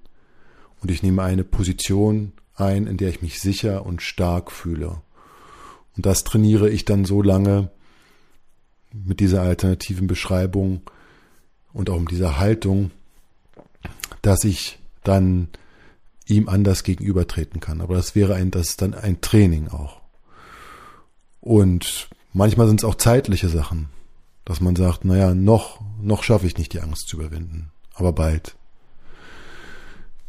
und 0.81 0.91
ich 0.91 1.03
nehme 1.03 1.23
eine 1.23 1.45
Position 1.45 2.33
ein, 2.55 2.87
in 2.87 2.97
der 2.97 3.11
ich 3.11 3.21
mich 3.21 3.39
sicher 3.39 3.85
und 3.85 4.01
stark 4.01 4.51
fühle. 4.51 5.03
Und 5.97 6.07
das 6.07 6.25
trainiere 6.25 6.71
ich 6.71 6.87
dann 6.87 7.05
so 7.05 7.21
lange 7.21 7.71
mit 8.93 9.21
dieser 9.21 9.43
alternativen 9.43 10.07
Beschreibung 10.07 10.81
und 11.75 11.91
auch 11.91 12.01
mit 12.01 12.11
dieser 12.11 12.39
Haltung, 12.39 12.91
dass 14.23 14.43
ich 14.45 14.79
dann 15.05 15.49
ihm 16.25 16.49
anders 16.49 16.83
gegenübertreten 16.83 17.61
kann. 17.61 17.83
Aber 17.83 17.95
das 17.95 18.15
wäre 18.15 18.37
ein, 18.37 18.51
das 18.51 18.71
ist 18.71 18.83
dann 18.83 18.95
ein 18.95 19.21
Training 19.21 19.69
auch. 19.69 20.01
Und 21.43 22.09
manchmal 22.33 22.67
sind 22.67 22.81
es 22.81 22.85
auch 22.85 22.95
zeitliche 22.95 23.51
Sachen, 23.51 23.91
dass 24.47 24.63
man 24.63 24.77
sagt, 24.77 25.05
naja, 25.05 25.35
noch, 25.35 25.81
noch 26.01 26.23
schaffe 26.23 26.47
ich 26.47 26.57
nicht 26.57 26.73
die 26.73 26.81
Angst 26.81 27.09
zu 27.09 27.19
überwinden, 27.19 27.71
aber 27.95 28.15
bald. 28.15 28.58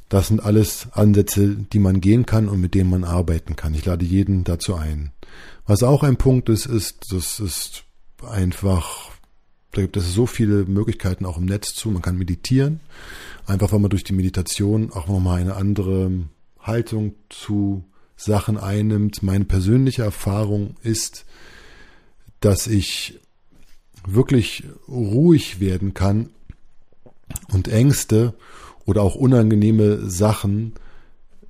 Das 0.10 0.28
sind 0.28 0.43
alles 0.43 0.88
Ansätze, 0.91 1.56
die 1.56 1.80
man 1.80 2.02
gehen 2.02 2.26
kann 2.26 2.50
und 2.50 2.60
mit 2.60 2.74
denen 2.74 2.89
man 2.89 3.04
arbeiten 3.04 3.56
kann. 3.56 3.76
Ich 3.76 3.86
lade 3.86 4.04
jeden 4.04 4.43
dazu 4.43 4.76
ein. 4.76 5.12
Was 5.67 5.84
auch 5.84 6.02
ein 6.02 6.17
Punkt 6.17 6.50
ist, 6.50 6.65
ist, 6.65 7.13
das 7.13 7.39
ist 7.39 7.84
einfach, 8.28 9.12
da 9.72 9.82
gibt 9.82 9.98
es 9.98 10.12
so 10.12 10.26
viele 10.26 10.65
Möglichkeiten 10.65 11.26
auch 11.26 11.38
im 11.38 11.45
Netz 11.45 11.76
zu. 11.76 11.91
Man 11.91 12.02
kann 12.02 12.17
meditieren. 12.17 12.80
Einfach 13.45 13.72
weil 13.72 13.80
man 13.80 13.91
durch 13.91 14.04
die 14.04 14.13
Meditation 14.13 14.91
auch 14.91 15.08
nochmal 15.08 15.41
eine 15.41 15.56
andere 15.56 16.12
Haltung 16.60 17.13
zu 17.30 17.84
Sachen 18.15 18.58
einnimmt. 18.58 19.22
Meine 19.22 19.45
persönliche 19.45 20.02
Erfahrung 20.02 20.76
ist, 20.82 21.26
dass 22.39 22.65
ich 22.65 23.19
wirklich 24.08 24.63
ruhig 24.88 25.60
werden 25.60 25.93
kann 25.93 26.30
und 27.50 27.67
Ängste 27.67 28.34
oder 28.89 29.04
auch 29.04 29.13
unangenehme 29.13 30.10
Sachen 30.10 30.73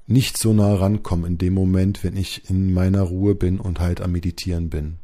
nicht 0.08 0.38
so 0.38 0.52
nah 0.52 0.76
rankommen 0.76 1.26
in 1.26 1.38
dem 1.38 1.54
Moment, 1.54 2.04
wenn 2.04 2.18
ich 2.18 2.50
in 2.50 2.74
meiner 2.74 3.04
Ruhe 3.04 3.34
bin 3.34 3.62
und 3.62 3.80
halt 3.80 4.02
am 4.02 4.12
Meditieren 4.12 4.70
bin. 4.70 4.98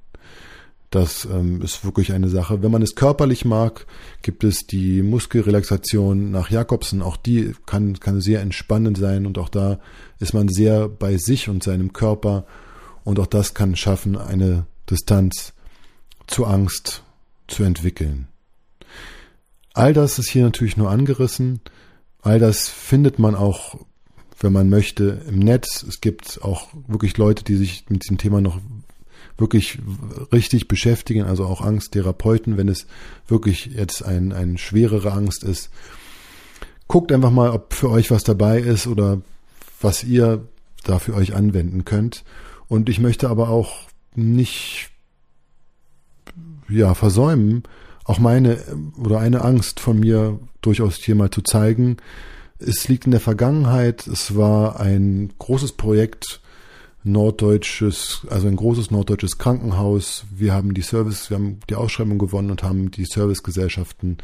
Das 0.90 1.24
ähm, 1.24 1.62
ist 1.62 1.86
wirklich 1.86 2.12
eine 2.12 2.28
Sache. 2.28 2.62
Wenn 2.62 2.72
man 2.72 2.82
es 2.82 2.96
körperlich 2.96 3.46
mag, 3.46 3.88
gibt 4.22 4.44
es 4.44 4.68
die 4.68 5.02
Muskelrelaxation 5.02 6.30
nach 6.30 6.50
Jakobsen. 6.50 7.02
Auch 7.02 7.16
die 7.16 7.54
kann, 7.66 8.02
kann 8.02 8.20
sehr 8.20 8.42
entspannend 8.42 8.98
sein 8.98 9.26
und 9.26 9.38
auch 9.38 9.50
da 9.50 9.80
ist 10.20 10.34
man 10.34 10.50
sehr 10.50 10.90
bei 10.90 11.18
sich 11.18 11.48
und 11.48 11.64
seinem 11.64 11.94
Körper 11.94 12.46
und 13.06 13.18
auch 13.18 13.28
das 13.28 13.54
kann 13.54 13.78
schaffen, 13.78 14.18
eine 14.18 14.66
Distanz 14.90 15.54
zur 16.28 16.50
Angst 16.50 17.02
zu 17.48 17.64
entwickeln. 17.64 18.28
All 19.74 19.94
das 19.94 20.20
ist 20.20 20.30
hier 20.30 20.44
natürlich 20.44 20.76
nur 20.76 20.90
angerissen. 20.90 21.62
All 22.26 22.40
das 22.40 22.70
findet 22.70 23.20
man 23.20 23.36
auch, 23.36 23.78
wenn 24.40 24.52
man 24.52 24.68
möchte, 24.68 25.22
im 25.30 25.38
Netz. 25.38 25.84
Es 25.84 26.02
gibt 26.02 26.40
auch 26.42 26.70
wirklich 26.88 27.18
Leute, 27.18 27.44
die 27.44 27.56
sich 27.56 27.86
mit 27.88 28.04
diesem 28.04 28.18
Thema 28.18 28.42
noch 28.42 28.60
wirklich 29.38 29.78
richtig 30.34 30.68
beschäftigen, 30.68 31.26
also 31.26 31.46
auch 31.46 31.62
Angsttherapeuten, 31.62 32.58
wenn 32.58 32.68
es 32.68 32.88
wirklich 33.28 33.68
jetzt 33.68 34.04
ein, 34.04 34.34
ein 34.34 34.58
schwerere 34.58 35.12
Angst 35.12 35.44
ist. 35.44 35.70
Guckt 36.88 37.12
einfach 37.12 37.30
mal, 37.30 37.52
ob 37.52 37.76
für 37.76 37.92
euch 37.92 38.10
was 38.10 38.24
dabei 38.24 38.60
ist 38.60 38.88
oder 38.88 39.22
was 39.80 40.04
ihr 40.04 40.48
da 40.84 40.98
für 40.98 41.14
euch 41.14 41.36
anwenden 41.36 41.86
könnt. 41.86 42.24
Und 42.68 42.90
ich 42.90 43.00
möchte 43.00 43.30
aber 43.30 43.50
auch 43.50 43.88
nicht 44.16 44.90
ja 46.70 46.96
versäumen, 46.96 47.62
auch 48.06 48.20
meine 48.20 48.60
oder 48.98 49.20
eine 49.20 49.44
Angst 49.44 49.80
von 49.80 50.00
mir 50.00 50.40
durchaus 50.62 50.96
hier 50.96 51.16
mal 51.16 51.32
zu 51.32 51.42
zeigen. 51.42 51.98
Es 52.58 52.88
liegt 52.88 53.06
in 53.06 53.12
der 53.12 53.20
Vergangenheit. 53.20 54.08
Es 54.08 54.36
war 54.36 54.80
ein 54.80 55.34
großes 55.38 55.74
Projekt, 55.74 56.40
norddeutsches, 57.04 58.26
also 58.30 58.48
ein 58.48 58.56
großes 58.56 58.92
norddeutsches 58.92 59.38
Krankenhaus. 59.38 60.26
Wir 60.34 60.54
haben 60.54 60.74
die 60.74 60.82
Service, 60.82 61.30
wir 61.30 61.38
haben 61.38 61.60
die 61.70 61.76
Ausschreibung 61.76 62.18
gewonnen 62.18 62.52
und 62.52 62.64
haben 62.64 62.92
die 62.92 63.06
Servicegesellschaften 63.06 64.18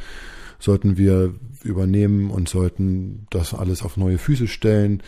sollten 0.61 0.97
wir 0.97 1.33
übernehmen 1.63 2.29
und 2.29 2.47
sollten 2.47 3.25
das 3.29 3.53
alles 3.53 3.81
auf 3.81 3.97
neue 3.97 4.17
Füße 4.17 4.47
stellen. 4.47 5.03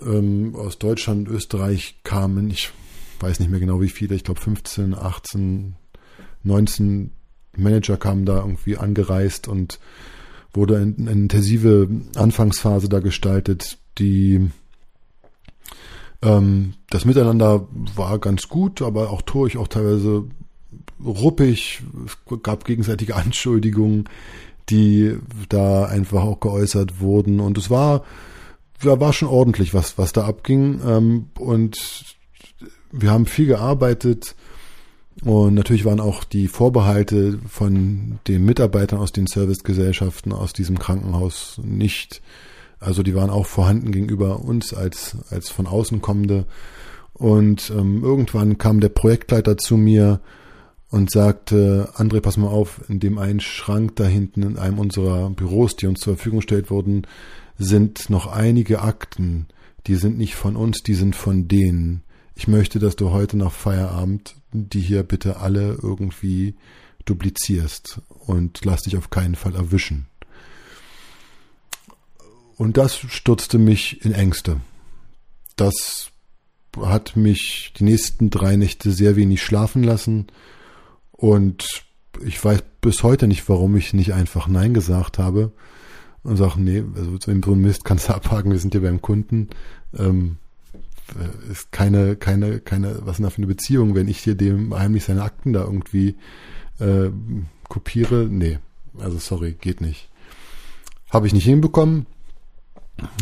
Ähm, 0.00 0.54
aus 0.56 0.78
Deutschland, 0.78 1.28
Österreich 1.28 2.00
kamen, 2.02 2.50
ich 2.50 2.70
weiß 3.20 3.40
nicht 3.40 3.50
mehr 3.50 3.60
genau 3.60 3.80
wie 3.80 3.90
viele, 3.90 4.14
ich 4.14 4.24
glaube 4.24 4.40
15, 4.40 4.94
18, 4.94 5.76
19 6.42 7.10
Manager 7.62 7.96
kamen 7.96 8.24
da 8.24 8.38
irgendwie 8.38 8.76
angereist 8.76 9.48
und 9.48 9.78
wurde 10.52 10.76
eine 10.76 11.10
intensive 11.10 11.88
Anfangsphase 12.16 12.88
da 12.88 13.00
gestaltet, 13.00 13.78
die 13.98 14.50
ähm, 16.22 16.74
das 16.90 17.04
Miteinander 17.04 17.66
war 17.94 18.18
ganz 18.18 18.48
gut, 18.48 18.82
aber 18.82 19.10
auch 19.10 19.22
ich 19.46 19.56
auch 19.56 19.68
teilweise 19.68 20.24
ruppig. 21.04 21.82
Es 22.06 22.42
gab 22.42 22.64
gegenseitige 22.64 23.16
Anschuldigungen, 23.16 24.08
die 24.68 25.16
da 25.48 25.86
einfach 25.86 26.22
auch 26.22 26.40
geäußert 26.40 27.00
wurden. 27.00 27.40
Und 27.40 27.58
es 27.58 27.70
war, 27.70 28.04
ja, 28.82 29.00
war 29.00 29.12
schon 29.12 29.28
ordentlich, 29.28 29.74
was, 29.74 29.98
was 29.98 30.12
da 30.12 30.24
abging. 30.24 30.80
Ähm, 30.86 31.26
und 31.38 32.16
wir 32.92 33.10
haben 33.10 33.26
viel 33.26 33.46
gearbeitet. 33.46 34.34
Und 35.24 35.54
natürlich 35.54 35.84
waren 35.84 36.00
auch 36.00 36.24
die 36.24 36.48
Vorbehalte 36.48 37.38
von 37.46 38.18
den 38.26 38.44
Mitarbeitern 38.44 38.98
aus 38.98 39.12
den 39.12 39.26
Servicegesellschaften 39.26 40.32
aus 40.32 40.52
diesem 40.52 40.78
Krankenhaus 40.78 41.60
nicht 41.62 42.22
also 42.80 43.02
die 43.02 43.14
waren 43.14 43.30
auch 43.30 43.46
vorhanden 43.46 43.92
gegenüber 43.92 44.40
uns 44.42 44.72
als, 44.72 45.16
als 45.28 45.50
von 45.50 45.66
außen 45.66 46.00
kommende. 46.00 46.46
Und 47.12 47.70
ähm, 47.76 48.02
irgendwann 48.02 48.56
kam 48.56 48.80
der 48.80 48.88
Projektleiter 48.88 49.58
zu 49.58 49.76
mir 49.76 50.20
und 50.88 51.10
sagte, 51.10 51.90
André, 51.94 52.20
pass 52.20 52.38
mal 52.38 52.48
auf, 52.48 52.80
in 52.88 52.98
dem 52.98 53.18
einen 53.18 53.40
Schrank 53.40 53.96
da 53.96 54.06
hinten 54.06 54.42
in 54.42 54.58
einem 54.58 54.78
unserer 54.78 55.28
Büros, 55.30 55.76
die 55.76 55.86
uns 55.86 56.00
zur 56.00 56.16
Verfügung 56.16 56.38
gestellt 56.38 56.70
wurden, 56.70 57.06
sind 57.58 58.08
noch 58.08 58.26
einige 58.26 58.80
Akten. 58.80 59.46
Die 59.86 59.96
sind 59.96 60.16
nicht 60.16 60.34
von 60.34 60.56
uns, 60.56 60.78
die 60.82 60.94
sind 60.94 61.14
von 61.14 61.46
denen. 61.46 62.02
Ich 62.40 62.48
möchte, 62.48 62.78
dass 62.78 62.96
du 62.96 63.10
heute 63.10 63.36
nach 63.36 63.52
Feierabend 63.52 64.34
die 64.52 64.80
hier 64.80 65.02
bitte 65.02 65.40
alle 65.40 65.78
irgendwie 65.82 66.54
duplizierst 67.04 68.00
und 68.08 68.64
lass 68.64 68.84
dich 68.84 68.96
auf 68.96 69.10
keinen 69.10 69.34
Fall 69.34 69.54
erwischen. 69.54 70.06
Und 72.56 72.78
das 72.78 72.96
stürzte 72.96 73.58
mich 73.58 74.02
in 74.06 74.12
Ängste. 74.12 74.62
Das 75.56 76.12
hat 76.80 77.14
mich 77.14 77.74
die 77.76 77.84
nächsten 77.84 78.30
drei 78.30 78.56
Nächte 78.56 78.90
sehr 78.90 79.16
wenig 79.16 79.42
schlafen 79.42 79.82
lassen. 79.82 80.28
Und 81.12 81.84
ich 82.24 82.42
weiß 82.42 82.62
bis 82.80 83.02
heute 83.02 83.28
nicht, 83.28 83.46
warum 83.50 83.76
ich 83.76 83.92
nicht 83.92 84.14
einfach 84.14 84.48
Nein 84.48 84.72
gesagt 84.72 85.18
habe 85.18 85.52
und 86.22 86.38
sage, 86.38 86.58
nee, 86.58 86.82
also 86.96 87.18
so 87.20 87.52
ein 87.52 87.60
Mist 87.60 87.84
kannst 87.84 88.08
du 88.08 88.14
abhaken, 88.14 88.50
wir 88.50 88.58
sind 88.58 88.72
hier 88.72 88.80
beim 88.80 89.02
Kunden. 89.02 89.50
Ähm, 89.94 90.38
äh, 90.38 90.49
ist 91.50 91.72
keine, 91.72 92.16
keine, 92.16 92.60
keine, 92.60 93.06
was 93.06 93.18
ist 93.18 93.24
da 93.24 93.30
für 93.30 93.38
eine 93.38 93.46
Beziehung, 93.46 93.94
wenn 93.94 94.08
ich 94.08 94.18
hier 94.18 94.34
dem 94.34 94.74
heimlich 94.74 95.04
seine 95.04 95.22
Akten 95.22 95.52
da 95.52 95.64
irgendwie 95.64 96.16
äh, 96.78 97.10
kopiere? 97.68 98.26
Nee, 98.30 98.58
also 98.98 99.18
sorry, 99.18 99.56
geht 99.60 99.80
nicht. 99.80 100.08
Habe 101.10 101.26
ich 101.26 101.32
nicht 101.32 101.44
hinbekommen. 101.44 102.06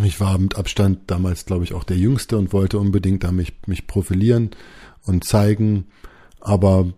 Ich 0.03 0.21
war 0.21 0.37
mit 0.39 0.57
Abstand 0.57 1.03
damals, 1.07 1.47
glaube 1.47 1.65
ich, 1.65 1.73
auch 1.73 1.85
der 1.85 1.97
Jüngste 1.97 2.37
und 2.37 2.53
wollte 2.53 2.79
unbedingt 2.79 3.25
da 3.25 3.33
mich, 3.33 3.55
mich 3.67 3.87
profilieren 3.87 4.51
und 5.05 5.25
zeigen. 5.25 5.87
Aber 6.41 6.93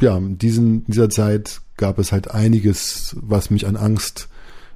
ja, 0.00 0.16
in 0.16 0.38
diesen, 0.38 0.84
dieser 0.86 1.08
Zeit 1.08 1.60
gab 1.76 1.98
es 1.98 2.12
halt 2.12 2.30
einiges, 2.30 3.16
was 3.20 3.50
mich 3.50 3.66
an 3.66 3.76
Angst 3.76 4.28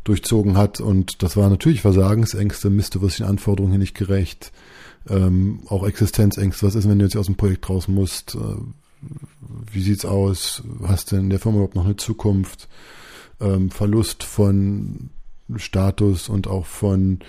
durchzogen 0.05 0.57
hat. 0.57 0.81
Und 0.81 1.23
das 1.23 1.37
war 1.37 1.51
natürlich 1.51 1.83
Versagensängste, 1.83 2.70
Mist, 2.70 2.94
du 2.94 3.03
wirst 3.03 3.18
den 3.18 3.27
Anforderungen 3.27 3.73
hier 3.73 3.79
nicht 3.79 3.96
gerecht. 3.96 4.53
Ähm, 5.09 5.61
auch 5.67 5.87
Existenzängste, 5.87 6.67
was 6.67 6.75
ist, 6.75 6.89
wenn 6.89 6.99
du 6.99 7.05
jetzt 7.05 7.17
aus 7.17 7.27
dem 7.27 7.37
Projekt 7.37 7.69
raus 7.69 7.89
musst? 7.89 8.35
Äh, 8.35 8.39
wie 9.73 9.83
sieht's 9.83 10.05
aus? 10.05 10.63
Hast 10.83 11.13
du 11.13 11.17
in 11.17 11.31
der 11.31 11.41
Firma 11.41 11.57
überhaupt 11.57 11.77
noch 11.77 11.87
eine 11.87 11.97
Zukunft? 11.97 12.69
Ähm, 13.41 13.71
Verlust 13.71 14.23
von 14.23 15.11
Status 15.57 16.29
und 16.29 16.47
auch 16.47 16.67
von, 16.67 17.21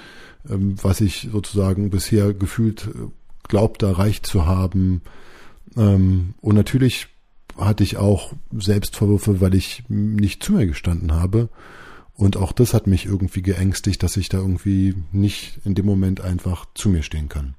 ähm, 0.50 0.76
was 0.82 1.02
ich 1.02 1.30
sozusagen 1.32 1.90
bisher 1.90 2.34
gefühlt 2.34 2.88
äh, 2.88 3.08
glaubt, 3.48 3.84
erreicht 3.84 4.26
zu 4.26 4.46
haben. 4.46 5.02
Ähm, 5.78 6.34
und 6.42 6.56
natürlich 6.56 7.08
hatte 7.58 7.84
ich 7.84 7.98
auch 7.98 8.34
Selbstvorwürfe, 8.52 9.42
weil 9.42 9.56
ich 9.56 9.84
nicht 9.88 10.44
zu 10.44 10.54
mir 10.54 10.68
gestanden 10.68 11.14
habe. 11.14 11.50
Und 12.14 12.38
auch 12.38 12.52
das 12.52 12.74
hat 12.74 12.88
mich 12.88 13.06
irgendwie 13.06 13.42
geängstigt, 13.42 14.04
dass 14.04 14.18
ich 14.18 14.30
da 14.30 14.38
irgendwie 14.38 14.96
nicht 15.12 15.60
in 15.66 15.76
dem 15.76 15.86
Moment 15.86 16.22
einfach 16.22 16.66
zu 16.76 16.90
mir 16.90 17.04
stehen 17.04 17.30
kann. 17.30 17.56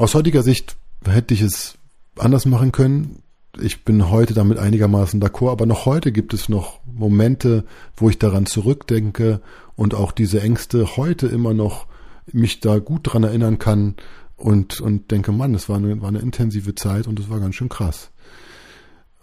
Aus 0.00 0.14
heutiger 0.14 0.42
Sicht 0.42 0.76
hätte 1.04 1.34
ich 1.34 1.42
es 1.42 1.74
anders 2.16 2.46
machen 2.46 2.72
können 2.72 3.22
ich 3.58 3.84
bin 3.84 4.10
heute 4.10 4.34
damit 4.34 4.58
einigermaßen 4.58 5.20
d'accord, 5.20 5.50
aber 5.50 5.66
noch 5.66 5.86
heute 5.86 6.12
gibt 6.12 6.34
es 6.34 6.48
noch 6.48 6.80
Momente, 6.86 7.64
wo 7.96 8.08
ich 8.08 8.18
daran 8.18 8.46
zurückdenke 8.46 9.40
und 9.76 9.94
auch 9.94 10.12
diese 10.12 10.40
Ängste 10.40 10.96
heute 10.96 11.26
immer 11.26 11.54
noch 11.54 11.86
mich 12.32 12.60
da 12.60 12.78
gut 12.78 13.00
dran 13.04 13.24
erinnern 13.24 13.58
kann 13.58 13.96
und, 14.36 14.80
und 14.80 15.10
denke, 15.10 15.32
Mann, 15.32 15.54
es 15.54 15.68
war 15.68 15.76
eine, 15.76 16.00
war 16.00 16.08
eine 16.08 16.20
intensive 16.20 16.74
Zeit 16.74 17.06
und 17.06 17.18
es 17.18 17.28
war 17.28 17.40
ganz 17.40 17.56
schön 17.56 17.68
krass. 17.68 18.10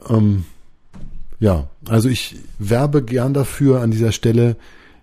Ähm, 0.09 0.45
ja, 1.39 1.69
also 1.87 2.09
ich 2.09 2.35
werbe 2.59 3.03
gern 3.03 3.33
dafür 3.33 3.81
an 3.81 3.91
dieser 3.91 4.11
Stelle, 4.11 4.57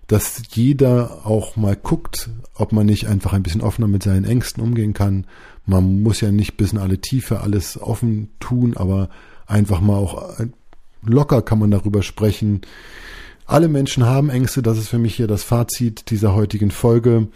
dass 0.07 0.43
jeder 0.51 1.25
auch 1.25 1.55
mal 1.55 1.75
guckt, 1.75 2.29
ob 2.53 2.71
man 2.71 2.85
nicht 2.85 3.07
einfach 3.07 3.33
ein 3.33 3.41
bisschen 3.41 3.61
offener 3.61 3.87
mit 3.87 4.03
seinen 4.03 4.25
Ängsten 4.25 4.61
umgehen 4.61 4.93
kann. 4.93 5.25
Man 5.65 6.03
muss 6.03 6.21
ja 6.21 6.31
nicht 6.31 6.57
bis 6.57 6.73
in 6.73 6.77
alle 6.77 6.99
Tiefe 6.99 7.41
alles 7.41 7.81
offen 7.81 8.29
tun, 8.39 8.77
aber 8.77 9.09
einfach 9.47 9.81
mal 9.81 9.97
auch 9.97 10.39
locker 11.03 11.41
kann 11.41 11.59
man 11.59 11.71
darüber 11.71 12.03
sprechen. 12.03 12.61
Alle 13.45 13.67
Menschen 13.67 14.05
haben 14.05 14.29
Ängste, 14.29 14.61
das 14.61 14.77
ist 14.77 14.89
für 14.89 14.97
mich 14.97 15.15
hier 15.15 15.27
das 15.27 15.43
Fazit 15.43 16.09
dieser 16.09 16.33
heutigen 16.33 16.71
Folge. 16.71 17.27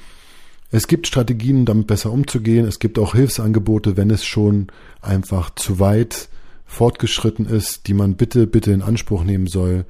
Es 0.71 0.87
gibt 0.87 1.07
Strategien, 1.07 1.65
damit 1.65 1.87
besser 1.87 2.11
umzugehen. 2.11 2.67
Es 2.67 2.79
gibt 2.79 2.99
auch 2.99 3.13
Hilfsangebote, 3.13 3.97
wenn 3.97 4.11
es 4.11 4.23
schon 4.23 4.67
einfach 5.01 5.49
zu 5.55 5.79
weit 5.79 6.29
fortgeschritten 6.65 7.47
ist, 7.47 7.87
die 7.87 7.93
man 7.93 8.15
bitte, 8.15 8.45
bitte 8.45 8.71
in 8.71 8.83
Anspruch 8.83 9.23
nehmen 9.23 9.47
soll. 9.47 9.85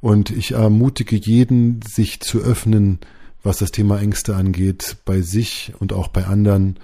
Und 0.00 0.30
ich 0.30 0.52
ermutige 0.52 1.16
jeden, 1.16 1.80
sich 1.82 2.20
zu 2.20 2.38
öffnen, 2.38 3.00
was 3.42 3.58
das 3.58 3.72
Thema 3.72 4.00
Ängste 4.00 4.36
angeht, 4.36 4.96
bei 5.04 5.20
sich 5.20 5.72
und 5.80 5.92
auch 5.92 6.08
bei 6.08 6.26
anderen 6.26 6.78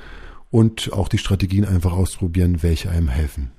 und 0.51 0.93
auch 0.93 1.09
die 1.09 1.19
Strategien 1.19 1.65
einfach 1.65 1.93
ausprobieren, 1.93 2.63
welche 2.63 2.91
einem 2.91 3.09
helfen. 3.09 3.51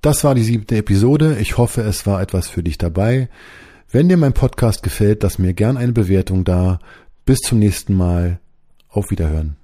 Das 0.00 0.22
war 0.22 0.34
die 0.34 0.44
siebte 0.44 0.76
Episode. 0.76 1.38
Ich 1.40 1.58
hoffe, 1.58 1.82
es 1.82 2.06
war 2.06 2.22
etwas 2.22 2.48
für 2.48 2.62
dich 2.62 2.78
dabei. 2.78 3.28
Wenn 3.90 4.08
dir 4.08 4.16
mein 4.16 4.32
Podcast 4.32 4.82
gefällt, 4.82 5.22
lass 5.22 5.38
mir 5.38 5.54
gern 5.54 5.76
eine 5.76 5.92
Bewertung 5.92 6.44
da. 6.44 6.78
Bis 7.24 7.38
zum 7.38 7.58
nächsten 7.58 7.94
Mal. 7.94 8.38
Auf 8.90 9.10
Wiederhören. 9.10 9.56